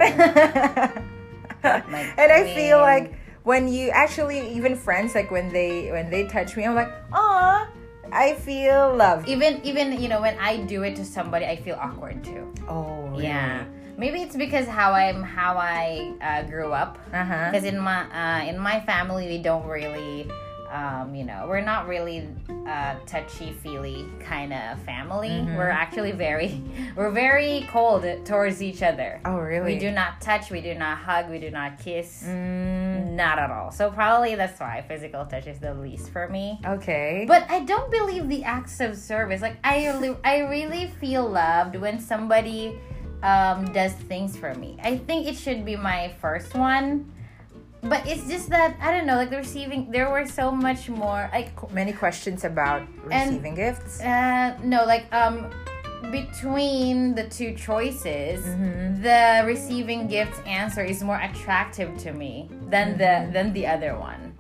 [1.64, 3.14] and I feel mean- like
[3.46, 7.70] when you actually even friends like when they when they touch me, I'm like, ah,
[8.12, 9.30] I feel loved.
[9.30, 12.52] even even you know when I do it to somebody, I feel awkward too.
[12.68, 13.26] Oh, really?
[13.26, 13.64] Yeah,
[13.98, 16.98] maybe it's because how I'm how I uh, grew up.
[17.14, 20.28] Because in my uh, in my family, we don't really,
[20.72, 22.28] um, you know, we're not really
[22.68, 25.30] uh, touchy feely kind of family.
[25.30, 25.56] Mm-hmm.
[25.56, 26.62] We're actually very,
[26.96, 29.22] we're very cold towards each other.
[29.26, 29.74] Oh, really?
[29.74, 33.52] We do not touch, we do not hug, we do not kiss, Mm, not at
[33.52, 33.72] all.
[33.72, 36.60] So probably that's why physical touch is the least for me.
[36.66, 37.26] okay.
[37.28, 39.42] But I don't believe the acts of service.
[39.42, 42.80] Like I, really, I really feel loved when somebody
[43.24, 44.78] um, does things for me.
[44.84, 47.12] I think it should be my first one.
[47.88, 49.16] But it's just that I don't know.
[49.16, 51.30] Like the receiving, there were so much more.
[51.32, 54.02] Like Many questions about And- receiving gifts.
[54.02, 55.52] uh, no, like um,
[56.12, 59.02] between the two choices, Mm-hmm.
[59.02, 64.34] the receiving gifts answer is more attractive to me than the than the other one.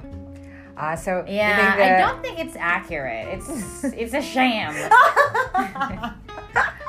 [0.77, 3.27] Uh, so Yeah, think I don't think it's accurate.
[3.39, 4.73] It's it's a sham.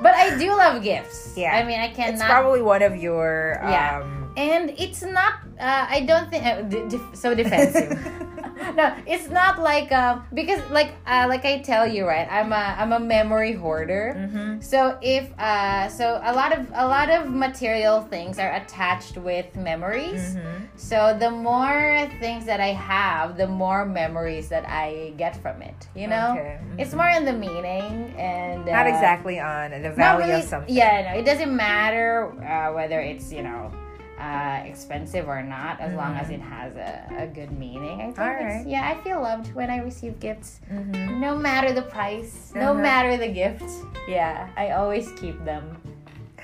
[0.03, 1.35] but I do love gifts.
[1.37, 1.55] Yeah.
[1.57, 2.15] I mean, I cannot.
[2.15, 4.03] It's probably one of your Yeah.
[4.03, 5.35] um, and it's not.
[5.59, 7.91] Uh, I don't think uh, so defensive.
[8.77, 12.29] no, it's not like uh, because like uh, like I tell you right.
[12.31, 14.15] I'm a I'm a memory hoarder.
[14.17, 14.63] mhm.
[14.63, 19.55] So if uh, so a lot of a lot of material things are attached with
[19.57, 20.37] memories.
[20.37, 20.69] Mhm.
[20.77, 25.89] So the more things that I have, the more memories that I get from it.
[25.95, 26.59] You know, Okay.
[26.79, 30.75] it's more in the meaning and Not uh, exactly on the value really- of something.
[30.75, 33.73] Yeah, no, it doesn't matter uh, whether it's you know
[34.19, 38.01] uh, expensive or not, as long as it has a, a good meaning.
[38.01, 38.69] I think Mm-hmm.
[38.69, 41.19] Yeah, I feel loved when I receive gifts, Mhm.
[41.21, 42.81] no matter the price, no Uh-huh.
[42.81, 43.65] matter the gift.
[44.09, 45.77] Yeah, I always keep them.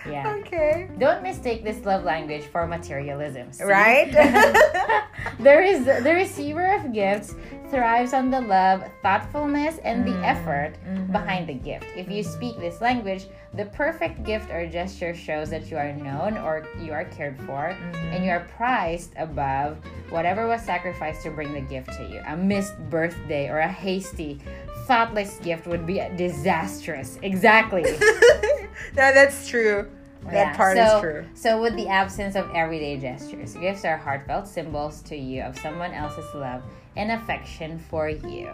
[0.08, 0.34] Yeah.
[0.40, 0.88] Okay.
[0.98, 3.52] Don't mistake this love language for materialism.
[3.52, 3.64] see?
[3.64, 4.10] Right?
[5.38, 7.34] there is the receiver of gifts
[7.72, 10.24] thrives on the love, thoughtfulness, and the mm-hmm.
[10.24, 11.10] effort mm-hmm.
[11.10, 11.86] behind the gift.
[11.96, 12.32] If you mm-hmm.
[12.32, 16.92] speak this language, the perfect gift or gesture shows that you are known or you
[16.92, 19.78] are cared for, and you are prized above
[20.10, 22.20] whatever was sacrificed to bring the gift to you.
[22.26, 24.38] A missed birthday or a hasty,
[24.86, 27.18] thoughtless gift would be disastrous.
[27.22, 27.82] Exactly.
[27.82, 29.90] no, that's true.
[30.24, 31.24] That Yeah, part so, is true.
[31.34, 35.92] So, with the absence of everyday gestures, gifts are heartfelt symbols to you of someone
[35.92, 36.62] else's love
[36.96, 38.50] and affection for you.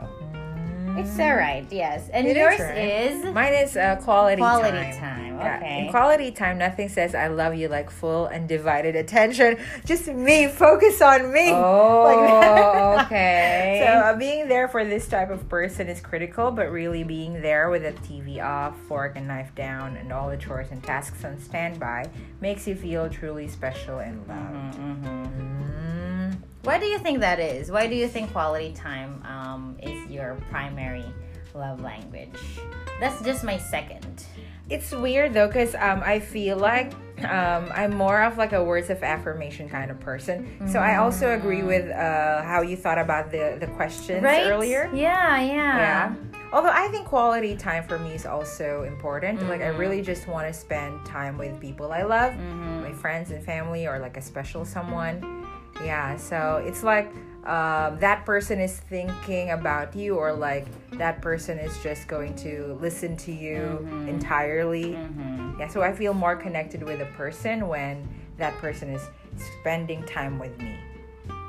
[0.97, 2.09] It's alright, yes.
[2.09, 2.77] And It is yours right.
[2.77, 4.61] is Mine is uh, quality, time.
[4.61, 4.99] quality time.
[4.99, 5.39] time.
[5.39, 5.85] Yeah, Okay.
[5.85, 9.59] In quality time, nothing says I love you like full undivided attention.
[9.85, 11.51] Just me, focus on me.
[11.53, 13.85] oh, Like okay.
[13.87, 17.71] So uh, being there for this type of person is critical, but really being there
[17.71, 21.39] with the TV off, fork and knife down, and all the chores and tasks on
[21.39, 22.07] standby
[22.41, 24.79] makes you feel truly special and loved.
[24.81, 25.88] Mm.
[26.69, 27.71] Why do you think that is?
[27.71, 31.07] Why do you think quality time um, is your primary
[31.55, 32.39] love language?
[33.01, 34.27] That's just my second.
[34.69, 36.93] It's weird though, because um, I feel like
[37.25, 40.69] um, I'm more of like a words of affirmation kind of person.
[40.69, 44.91] So I also agree with uh, how you thought about the the questions earlier.
[44.93, 45.79] Yeah, yeah.
[45.79, 46.15] Yeah.
[46.53, 49.43] Although I think quality time for me is also important.
[49.49, 52.37] Like I really just want to spend time with people I love,
[52.83, 55.38] my friends and family, or like a special someone.
[55.85, 56.17] Yeah.
[56.17, 57.13] So it's like
[57.45, 60.67] um, that person is thinking about you, or like
[60.99, 64.93] that person is just going to listen to you entirely.
[64.93, 65.61] Mm-hmm.
[65.61, 65.69] Yeah.
[65.69, 69.03] So I feel more connected with a person when that person is
[69.61, 70.75] spending time with me.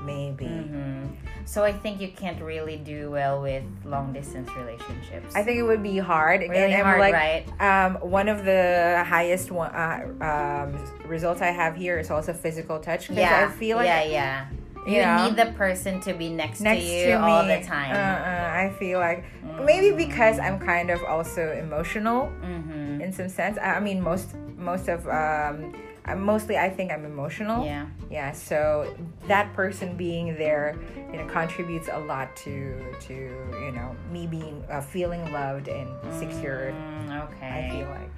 [0.04, 0.46] Maybe.
[0.46, 1.06] Mm-hmm.
[1.50, 5.34] So I think you can't really do well with long distance relationships.
[5.36, 6.42] I think it would be hard.
[6.42, 7.44] really I'm hard, like, right?
[7.60, 12.80] Um, one of the highest one, uh, um, results I have here is also physical
[12.80, 14.48] touch Yeah, I feel like yeah, yeah.
[14.86, 17.64] you You know, need the person to be next, next to you to all the
[17.64, 17.96] time.
[17.96, 19.26] Uh, uh, I feel like
[19.66, 23.02] maybe because I'm kind of also emotional mm-hmm.
[23.02, 23.58] in some sense.
[23.58, 25.74] I, I mean, most most of um,
[26.10, 27.66] I- mostly I think I'm emotional.
[27.66, 27.88] Yeah.
[28.10, 28.32] Yeah.
[28.32, 28.94] So
[29.28, 30.76] that person being there,
[31.12, 32.76] you know, contributes a lot to
[33.08, 36.74] to you know me being uh, feeling loved and secured.
[36.74, 37.68] Mm, okay.
[37.68, 38.10] I feel like.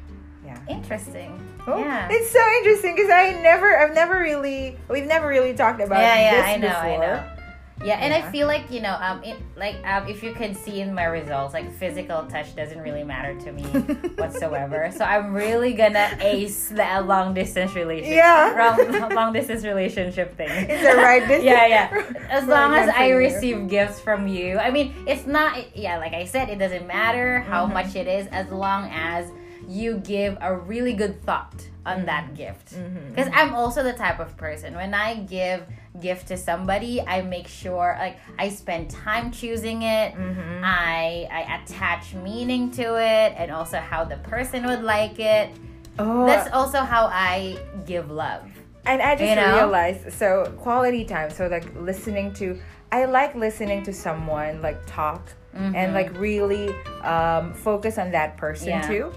[0.43, 0.57] Yeah.
[0.67, 1.39] Interesting.
[1.67, 2.07] Oh, yeah.
[2.09, 6.15] It's so interesting because I never, I've never really, we've never really talked about yeah,
[6.19, 6.81] yeah, this I know, before.
[6.81, 7.40] I know.
[7.83, 10.81] Yeah, and I feel like you know, um, it, like um, if you can see
[10.81, 13.63] in my results, like physical touch doesn't really matter to me
[14.17, 14.91] whatsoever.
[14.95, 18.15] So I'm really gonna ace the long distance relationship.
[18.15, 18.75] Yeah.
[18.99, 20.49] long, long distance relationship thing.
[20.49, 21.27] Is it right?
[21.27, 22.03] This yeah, yeah.
[22.29, 23.15] As long as I you.
[23.15, 25.75] receive gifts from you, I mean, it's not.
[25.75, 27.73] Yeah, like I said, it doesn't matter how Mm-hmm.
[27.73, 29.31] much it is, as long as
[29.67, 31.53] you give a really good thought
[31.85, 32.05] on Mm-hmm.
[32.05, 32.73] that gift.
[33.09, 35.63] Because I'm also the type of person when I give
[35.99, 40.13] gift to somebody, I make sure like I spend time choosing it.
[40.15, 40.63] Mm-hmm.
[40.63, 45.49] I I attach meaning to it, and also how the person would like it.
[45.99, 48.45] Oh, That's also how I give love.
[48.85, 49.53] and I just you know?
[49.57, 51.29] realized so quality time.
[51.29, 52.57] So like listening to,
[52.91, 55.21] I like listening to someone like talk
[55.53, 56.73] and like really
[57.03, 58.87] um, focus on that person Yeah.
[58.87, 59.11] too.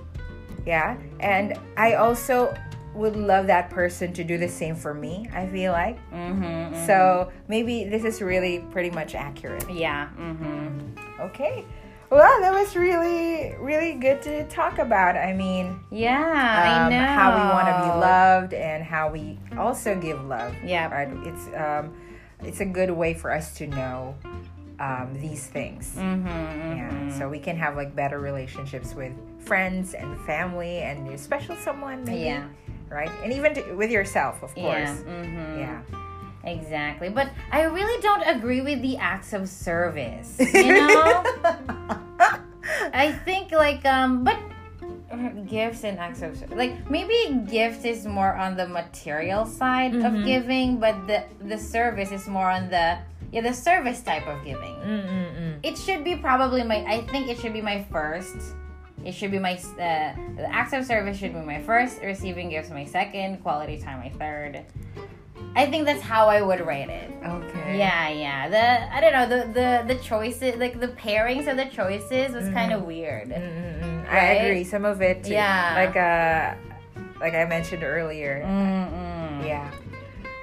[0.66, 2.52] Yeah, and I also
[2.94, 5.28] would love that person to do the same for me.
[5.34, 6.86] I feel like Mm-hmm.
[6.86, 9.68] so maybe this is really pretty much accurate.
[9.70, 10.08] Yeah.
[10.18, 11.20] Mm-hmm.
[11.20, 11.64] Okay.
[12.10, 15.16] Well, that was really, really good to talk about.
[15.16, 19.38] I mean, Yeah, um, I know how we want to be loved and how we
[19.58, 20.54] also give love.
[20.64, 20.88] Yeah.
[20.92, 21.08] right.
[21.26, 21.92] It's um,
[22.44, 24.14] it's a good way for us to know
[24.78, 25.94] um, these things.
[25.96, 31.18] Mm-hmm, Yeah, so we can have like better relationships with friends and family and your
[31.18, 32.26] special someone, maybe.
[32.26, 32.46] Yeah.
[32.94, 34.62] Right, and even to, with yourself, of Yeah.
[34.86, 35.02] course.
[35.02, 35.58] Mm-hmm.
[35.58, 35.82] Yeah.
[36.44, 37.08] Exactly.
[37.08, 40.38] But I really don't agree with the acts of service.
[40.54, 41.24] You know?
[42.94, 44.38] I think like um but
[45.10, 45.16] uh,
[45.48, 47.16] gifts and acts of like maybe
[47.50, 52.50] gift is more on the material side of giving, but the the service is more
[52.50, 52.98] on the
[53.32, 54.76] yeah the service type of giving.
[54.80, 55.58] Mm-mm-mm.
[55.62, 56.84] It should be probably my.
[56.86, 58.36] I think it should be my first.
[59.04, 62.00] It should be my uh, the acts of service should be my first.
[62.02, 63.42] Receiving gifts my second.
[63.42, 64.64] Quality time my third.
[65.56, 67.10] I think that's how I would rate it.
[67.24, 67.78] Okay.
[67.78, 68.48] Yeah, yeah.
[68.48, 72.48] The I don't know the the the choices like the pairings of the choices was
[72.48, 73.28] kind of weird.
[73.28, 74.08] Mm-mm-mm.
[74.08, 74.64] I agree.
[74.64, 75.32] Some of it, too.
[75.32, 75.74] Yeah.
[75.76, 78.42] Like uh, like I mentioned earlier.
[78.44, 79.46] Mm-mm.
[79.46, 79.70] Yeah.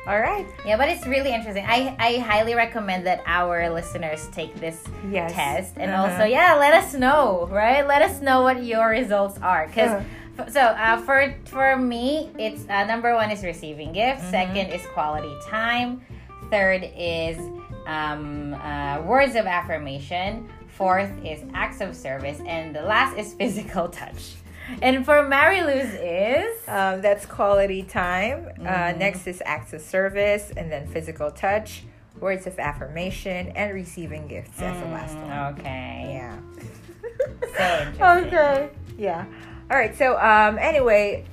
[0.07, 0.47] All right.
[0.65, 1.63] Yeah, but it's really interesting.
[1.67, 5.31] I I highly recommend that our listeners take this Yes.
[5.33, 6.09] test and Uh-huh.
[6.09, 10.49] also yeah let us know right let us know what your results are because Uh-huh.
[10.49, 14.31] so uh, for for me it's uh, number one is receiving gifts Mm-hmm.
[14.41, 16.01] second is quality time
[16.49, 17.37] third is
[17.85, 23.85] um, uh, words of affirmation fourth is acts of service and the last is physical
[24.01, 24.33] touch
[24.81, 28.47] and for mary lou's is Um, that's quality time.
[28.47, 28.99] Uh, Mm-hmm.
[28.99, 31.83] next is acts of service, and then physical touch,
[32.19, 34.57] words of affirmation, and receiving gifts.
[34.59, 35.27] That's the last one.
[35.29, 36.37] Mm, okay Yeah.
[37.57, 38.69] so interesting okay.
[38.97, 39.25] Yeah.
[39.69, 39.95] All right.
[39.97, 41.25] So, um, anyway,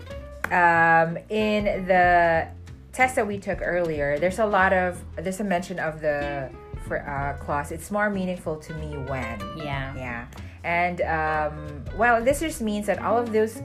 [0.51, 2.49] um, in the
[2.93, 6.51] test that we took earlier, there's a lot of there's a mention of the
[6.87, 7.71] for uh, clause.
[7.71, 9.39] It's more meaningful to me when.
[9.59, 10.27] yeah Yeah.
[10.65, 13.63] And um, well, this just means that all of those,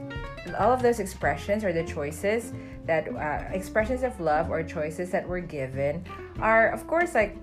[0.58, 2.52] all of those expressions or the choices
[2.86, 6.04] that uh, expressions of love or choices that were given
[6.40, 7.36] are, of course, like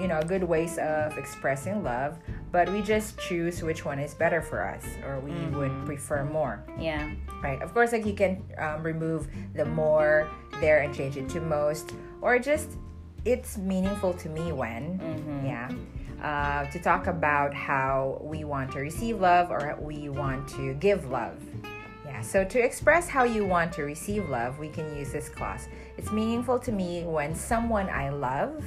[0.00, 2.18] you know, good ways of expressing love.
[2.52, 6.64] But we just choose which one is better for us, or we would prefer more.
[6.78, 7.60] yeah Right.
[7.62, 10.28] Of course, like you can um, remove the more
[10.60, 12.70] there and change it to most, or just
[13.24, 14.98] it's meaningful to me when.
[15.44, 15.70] Yeah.
[16.22, 21.08] Uh, to talk about how we want to receive love or we want to give
[21.08, 21.38] love.
[22.04, 22.20] Yeah.
[22.20, 25.66] So to express how you want to receive love, we can use this clause.
[25.96, 28.62] It's meaningful to me when someone I love,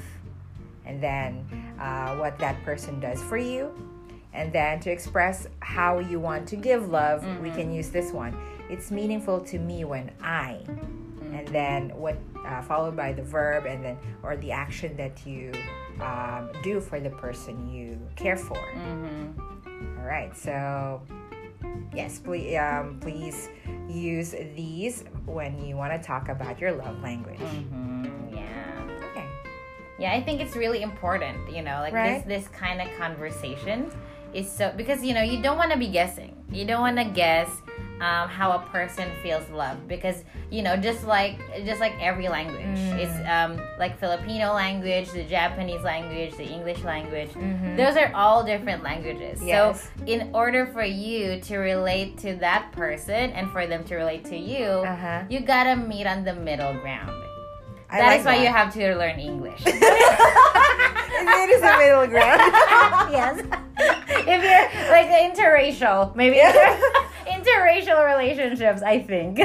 [0.84, 1.46] and then
[1.80, 3.72] uh, what that person does for you.
[4.34, 8.36] And then to express how you want to give love, we can use this one.
[8.68, 10.64] It's meaningful to me when I,
[11.34, 15.52] and then what uh, followed by the verb, and then or the action that you
[16.02, 18.56] um, do for the person you care for.
[18.58, 20.00] mm-hmm.
[20.00, 21.02] All right, so
[21.96, 23.50] yes, please, um, please
[23.88, 27.40] use these when you want to talk about your love language.
[27.40, 28.36] Mm-hmm.
[28.36, 29.26] yeah Okay.
[30.00, 32.26] Yeah, I think it's really important, you know, like Right.
[32.26, 33.92] this this kind of conversation
[34.34, 36.36] is so because you know you don't want to be guessing.
[36.54, 37.50] You don't want to guess
[38.02, 42.64] um, how a person feels loved because you know just like just like every language,
[42.64, 42.98] Mm.
[43.00, 47.30] it's um, like Filipino language, the Japanese language, the English language.
[47.32, 47.78] Mhm.
[47.78, 49.42] Those are all different languages.
[49.42, 49.90] Yes.
[49.90, 54.26] So in order for you to relate to that person and for them to relate
[54.26, 55.24] to you, Uh-huh.
[55.30, 57.12] you gotta meet on the middle ground.
[57.90, 59.62] I That like is why you have to learn English.
[61.44, 62.42] it is a middle ground.
[63.12, 63.40] yes.
[64.26, 66.76] If you're like interracial, maybe Yeah.
[67.28, 69.40] inter- interracial relationships, I think.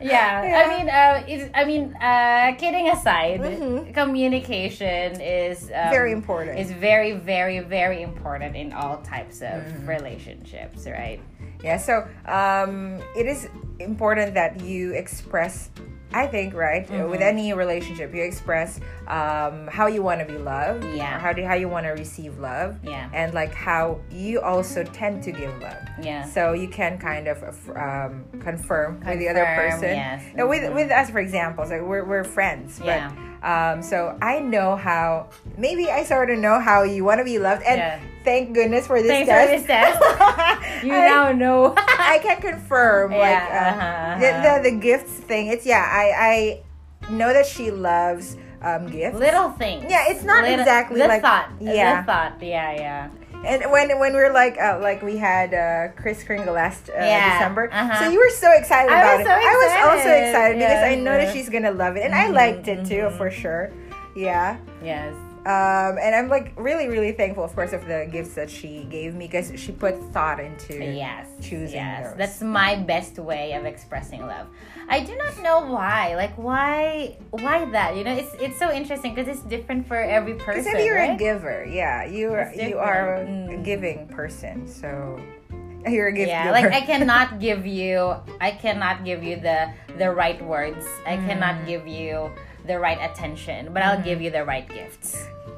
[0.00, 0.42] Yeah.
[0.42, 0.62] Yeah.
[0.64, 3.92] I mean, uh, it's, I mean, uh, kidding aside, Mhm.
[3.94, 6.58] communication is um, Very important.
[6.58, 9.86] Is very, very, very important in all types of Mm-hmm.
[9.88, 11.20] relationships, right?
[11.62, 13.48] Yeah, so um, it is
[13.78, 15.68] important that you express,
[16.12, 17.10] I think, right, Mm-hmm.
[17.10, 21.18] with any relationship, you express um, how you want to be loved, Yeah.
[21.18, 23.08] how do how you want to receive love, Yeah.
[23.12, 25.76] and like how you also tend to give love.
[26.02, 26.24] Yeah.
[26.24, 27.38] So you can kind of
[27.76, 29.90] um, confirm, with the other person.
[29.90, 30.22] yes.
[30.34, 30.74] With Mhm.
[30.74, 33.10] with us, for example, so we're we're friends, but.
[33.42, 35.28] Um, so I know how.
[35.56, 38.00] Maybe I sort of know how you want to be loved, and Yeah.
[38.24, 39.98] thank goodness for this Thanks for this test.
[40.84, 41.74] You I- now know.
[41.76, 44.62] I can confirm like Yeah, uh, uh-huh, the, uh-huh.
[44.62, 45.48] the the gifts thing.
[45.48, 46.60] It's yeah, I
[47.08, 49.18] I know that she loves um gifts.
[49.18, 49.84] Little things.
[49.88, 51.48] Yeah, it's not Little- exactly the like- thought.
[51.60, 52.00] yeah.
[52.02, 52.42] The thought.
[52.42, 53.08] Yeah, yeah.
[53.44, 57.32] And when when we're like uh, like we had uh, Chris Kringle last uh, Yeah,
[57.32, 57.98] December, uh-huh.
[57.98, 59.26] so you were so excited I about was it.
[59.26, 60.28] so I was also excited.
[60.28, 62.84] excited because I Yeah, know that she's gonna love it, and I Mhm, liked it
[62.84, 63.16] too mhm.
[63.16, 63.70] for sure.
[64.14, 64.58] Yeah.
[64.84, 65.14] Yes.
[65.50, 69.14] Um, and I'm like really, really thankful, of course, of the gifts that she gave
[69.14, 71.26] me because she put thought into Yes.
[71.40, 72.08] choosing yes.
[72.10, 72.16] those.
[72.16, 74.46] That's my best way of expressing love.
[74.88, 76.14] I do not know why.
[76.14, 77.96] Like why why that?
[77.96, 80.64] You know, it's it's so interesting because it's different for every person.
[80.64, 81.14] Because if you're right?
[81.14, 83.26] a giver, yeah, you are you are a.
[83.26, 83.64] Mm.
[83.64, 85.20] giving person, so
[85.88, 86.68] you're a gift yeah, giver.
[86.70, 90.86] like I cannot give you I cannot give you the the right words.
[91.06, 91.26] I Mm.
[91.26, 92.30] cannot give you
[92.66, 95.16] the right attention, but I'll give you the right gifts.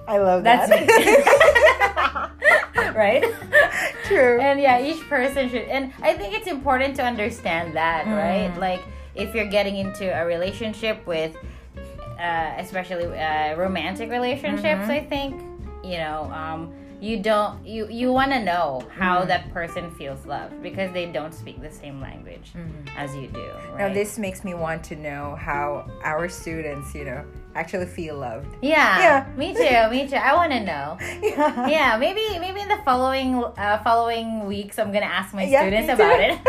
[0.09, 2.31] I love That's that.
[2.97, 3.25] right?
[4.05, 4.41] True.
[4.41, 8.17] and yeah each person should and i think it's important to understand that Mm.
[8.17, 8.83] right like
[9.15, 11.35] if you're getting into a relationship with
[12.21, 14.91] uh, especially uh, romantic relationships Mm-hmm.
[14.91, 15.41] i think
[15.85, 19.29] you know um, you don't you you want to know how Mm-hmm.
[19.29, 22.53] that person feels loved because they don't speak the same language
[22.99, 23.79] as you do Mm-hmm.
[23.79, 27.25] Now this makes me want to know how our students, you know,
[27.55, 28.47] actually feel loved.
[28.63, 29.27] yeah, Yeah.
[29.37, 31.67] me too me too i want to know Yeah.
[31.69, 35.93] yeah maybe maybe in the following uh, following weeks i'm gonna ask my Yeah, students
[35.93, 36.39] about it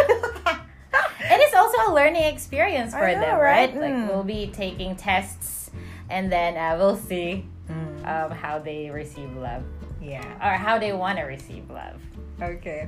[1.32, 3.74] and it's also a learning experience for know, them right?
[3.74, 4.08] right, like Mm.
[4.08, 5.72] we'll be taking tests
[6.10, 8.06] and then uh, we'll see Mm.
[8.06, 9.64] um, how they receive love
[10.02, 10.22] yeah.
[10.44, 11.96] or how they want to receive love
[12.42, 12.88] Okay.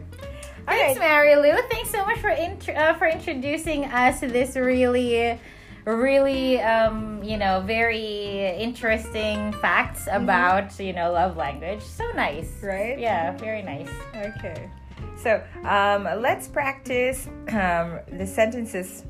[0.66, 5.40] thanks mary lou thanks so much for int- uh, for introducing us to this really
[5.86, 12.66] really um, you know very interesting facts about you know love language so nice Mm-hmm.
[12.68, 13.00] Right?
[13.00, 14.70] yeah very nice Okay.
[15.18, 19.06] So um, let's practice um, the sentences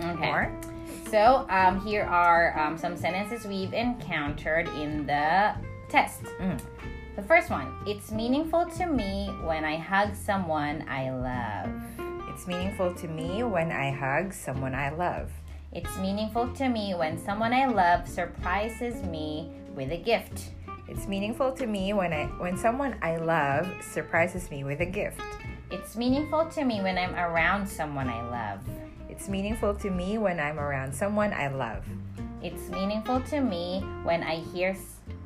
[0.00, 0.60] okay more.
[1.10, 5.54] So um, here are um, some sentences we've encountered in the
[5.88, 6.22] test.
[6.40, 6.60] Mm.
[7.16, 11.70] The first one It's meaningful to me when I hug someone I love.
[12.30, 15.30] It's meaningful to me when I hug someone I love.
[15.74, 20.52] It's meaningful to me when someone I love surprises me with a gift.
[20.86, 25.20] It's meaningful to me when I when someone I love surprises me with a gift.
[25.72, 28.60] It's meaningful to me when I'm around someone I love.
[29.08, 31.84] It's meaningful to me when I'm around someone I love.
[32.40, 34.76] It's meaningful to me when I hear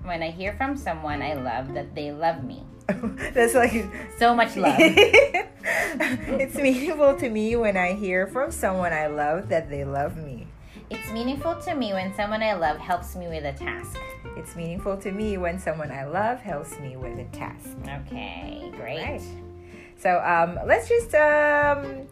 [0.02, 2.64] when I hear from someone I love that they love me.
[3.34, 3.86] That's like
[4.18, 4.76] So much love.
[4.80, 10.46] it's meaningful to me when I hear from someone I love that they love me.
[10.90, 13.98] It's meaningful to me when someone I love helps me with a task.
[14.36, 17.76] It's meaningful to me when someone I love helps me with a task.
[17.86, 19.04] Okay, great.
[19.04, 19.22] Right.
[19.98, 22.06] So um, let's just um,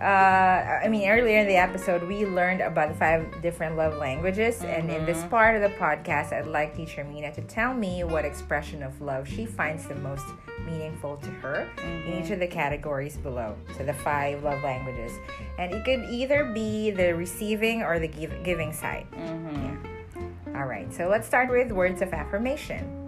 [0.00, 4.62] uh, I mean earlier in the episode we learned about the five different love languages,
[4.62, 8.24] and in this part of the podcast, I'd like Teacher Mina to tell me what
[8.24, 10.26] expression of love she finds the most
[10.64, 13.56] meaningful to her in each of the categories below.
[13.76, 15.12] So the five love languages,
[15.58, 19.06] and it could either be the receiving or the give- giving side.
[19.12, 20.56] Mm-hmm.
[20.56, 20.92] All right.
[20.92, 23.07] So let's start with words of affirmation.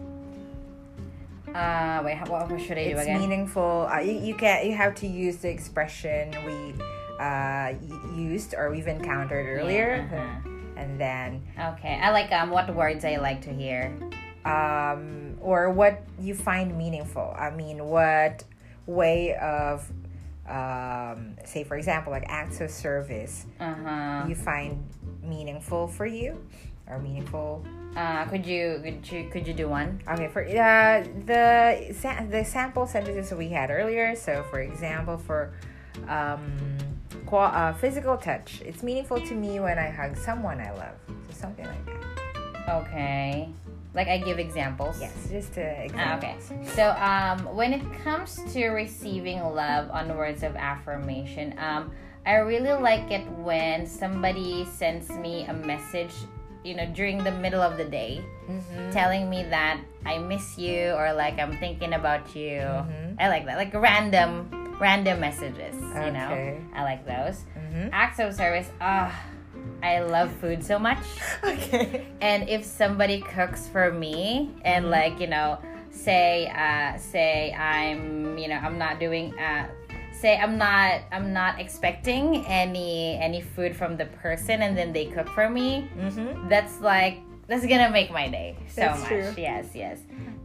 [1.55, 3.20] Uh, wait, what, what should I do it's again?
[3.20, 3.88] meaningful.
[3.92, 6.72] Uh, you, you can you have to use the expression we
[7.18, 10.51] uh, y- used or we've encountered earlier, uh-huh.
[10.76, 13.92] and then Okay, I like um what words I like to hear.
[14.44, 17.34] um, or what you find meaningful.
[17.38, 18.44] I mean, what
[18.86, 19.90] way of
[20.48, 24.24] um, say, for example, like acts of service Uh huh.
[24.28, 24.82] you find
[25.22, 26.42] meaningful for you
[26.86, 27.64] or meaningful
[27.97, 30.01] Uh, could you could you could you do one?
[30.09, 34.14] Okay, for uh, the sa- the sample sentences we had earlier.
[34.14, 35.53] So, for example, for
[36.09, 36.53] um,
[37.26, 40.95] qua- uh, physical touch, it's meaningful to me when I hug someone I love.
[41.30, 42.70] So something like that.
[42.86, 43.49] Okay.
[43.93, 45.01] Like I give examples.
[45.01, 46.36] Yes, just uh, Ah, okay.
[46.76, 51.91] So um, when it comes to receiving love on words of affirmation, um,
[52.24, 56.12] I really like it when somebody sends me a message,
[56.65, 58.91] you know, during the middle of the day, Mm-hmm.
[58.91, 62.59] telling me that I miss you or like I'm thinking about you.
[62.67, 63.15] Mhm.
[63.21, 64.51] I like that, like random,
[64.81, 65.77] random messages.
[65.79, 67.45] You know, I like those.
[67.55, 67.89] Mm-hmm.
[67.93, 68.69] Acts of service.
[68.81, 69.15] Ah,
[69.83, 70.99] I love food so much.
[71.45, 72.07] Okay.
[72.21, 74.99] And if somebody cooks for me and Mm-hmm.
[74.99, 75.59] like, you know,
[75.91, 79.69] say uh say I'm, you know, I'm not doing uh
[80.21, 85.07] say I'm not I'm not expecting any any food from the person and then they
[85.07, 86.49] cook for me, Mm-hmm.
[86.49, 87.18] that's like
[87.49, 89.09] that's gonna make my day so That's much.
[89.09, 89.35] true.
[89.37, 89.99] Yes, yes.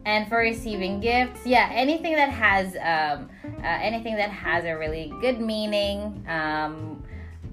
[0.06, 3.28] And for receiving gifts, yeah, anything that has um,
[3.62, 7.02] uh, anything that has a really good meaning, um,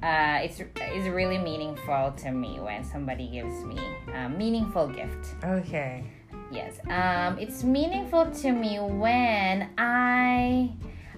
[0.01, 3.79] uh, it's is really meaningful to me when somebody gives me
[4.15, 5.35] a meaningful gift.
[5.43, 6.03] Okay.
[6.51, 10.69] Yes, um, it's meaningful to me when I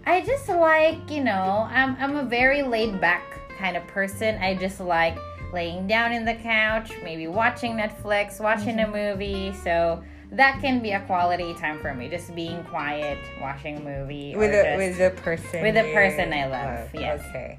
[0.06, 3.24] I just like you know I'm I'm a very laid back
[3.58, 4.38] kind of person.
[4.42, 5.18] I just like
[5.54, 9.54] laying down in the couch, maybe watching Netflix, watching a movie.
[9.64, 12.10] So that can be a quality time for me.
[12.10, 15.62] Just being quiet, watching a movie, With just with the person.
[15.62, 17.22] with a person I love, yes.
[17.30, 17.58] Okay.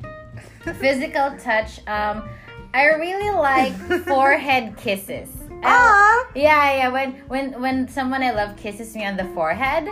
[0.78, 1.78] physical touch.
[1.86, 2.28] Um,
[2.74, 3.72] I really like
[4.06, 5.28] forehead kisses.
[5.62, 6.28] I- Ah.
[6.34, 6.88] yeah, yeah.
[6.88, 9.88] When when when someone I love kisses me on the forehead,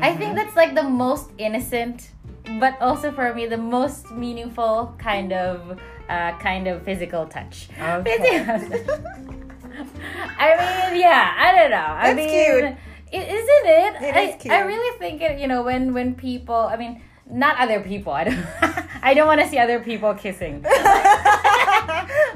[0.00, 0.34] I think Mm-hmm.
[0.36, 2.10] that's like the most innocent,
[2.60, 5.78] but also for me the most meaningful kind of
[6.08, 7.68] uh, kind of physical touch.
[7.80, 8.44] Okay.
[10.38, 11.34] I mean, yeah.
[11.36, 11.76] I don't know.
[11.88, 12.64] I That's mean, cute.
[12.64, 14.02] i- isn't it?
[14.02, 14.52] It I, is cute.
[14.54, 15.38] I really think it.
[15.40, 16.54] You know, when when people.
[16.54, 18.12] I mean, not other people.
[18.12, 18.38] I don't.
[19.02, 20.60] I don't want to see other people kissing.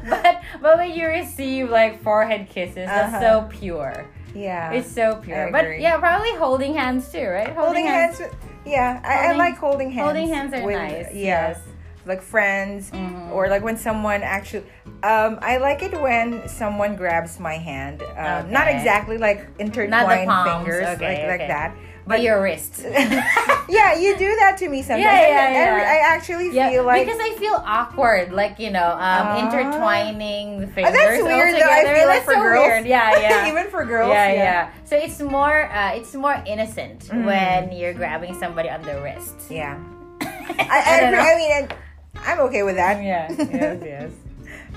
[0.09, 3.21] but but when you receive like forehead kisses, that's Uh-huh.
[3.21, 4.07] so pure.
[4.35, 4.73] Yeah.
[4.73, 5.51] It's so pure.
[5.53, 7.51] But yeah, probably holding hands too, right?
[7.55, 8.19] holding hands.
[8.19, 8.35] with-
[8.67, 10.05] yeah, I, I like holding hands.
[10.07, 11.07] Holding hands are with- nice.
[11.15, 11.61] Yeah, Yes.
[12.07, 13.31] like friends, Mhm.
[13.33, 14.65] or like when someone actually.
[15.03, 18.03] Um, I like it when someone grabs my hand.
[18.17, 21.73] Um, Not exactly like intertwined palms, fingers, okay, like like that.
[22.11, 22.83] But your wrist.
[22.85, 25.05] yeah, you do that to me sometimes.
[25.05, 25.91] Yeah, yeah, yeah.
[25.91, 29.39] I, actually Yeah, feel like because I feel awkward, like you know, um, Ah.
[29.47, 30.93] intertwining the fingers.
[30.93, 31.71] that's weird, though.
[31.71, 32.67] I feel like That's for so girls.
[32.67, 32.87] weird.
[32.87, 33.49] Yeah, yeah.
[33.49, 34.11] even for girls.
[34.11, 37.25] yeah, yeah, So it's more, uh, it's more innocent Mm.
[37.25, 39.37] when you're grabbing somebody on the wrist.
[39.51, 39.79] Yeah.
[40.21, 40.27] I,
[40.59, 41.33] I, I.
[41.33, 41.69] I mean,
[42.27, 43.03] I'm okay with that.
[43.03, 44.11] yeah, yes, yes.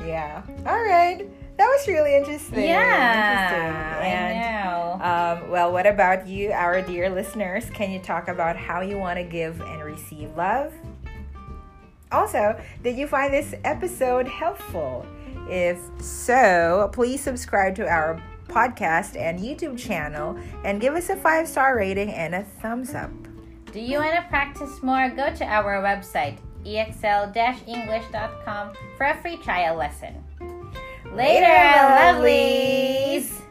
[0.06, 0.42] Yeah.
[0.66, 1.28] All right.
[1.58, 2.64] That was really interesting.
[2.64, 4.12] Yeah, Interesting.
[4.12, 5.44] And, I know.
[5.44, 7.70] Um, well, what about you, our dear listeners?
[7.72, 10.74] Can you talk about how you want to give and receive love?
[12.12, 15.06] Also, did you find this episode helpful?
[15.50, 21.48] If so, please subscribe to our podcast and YouTube channel and give us a five
[21.48, 23.10] star rating and a thumbs up.
[23.72, 25.10] Do you want to practice more?
[25.10, 30.24] Go to our website, exl-english.com for a free trial lesson.
[31.16, 33.43] Later, lovelies.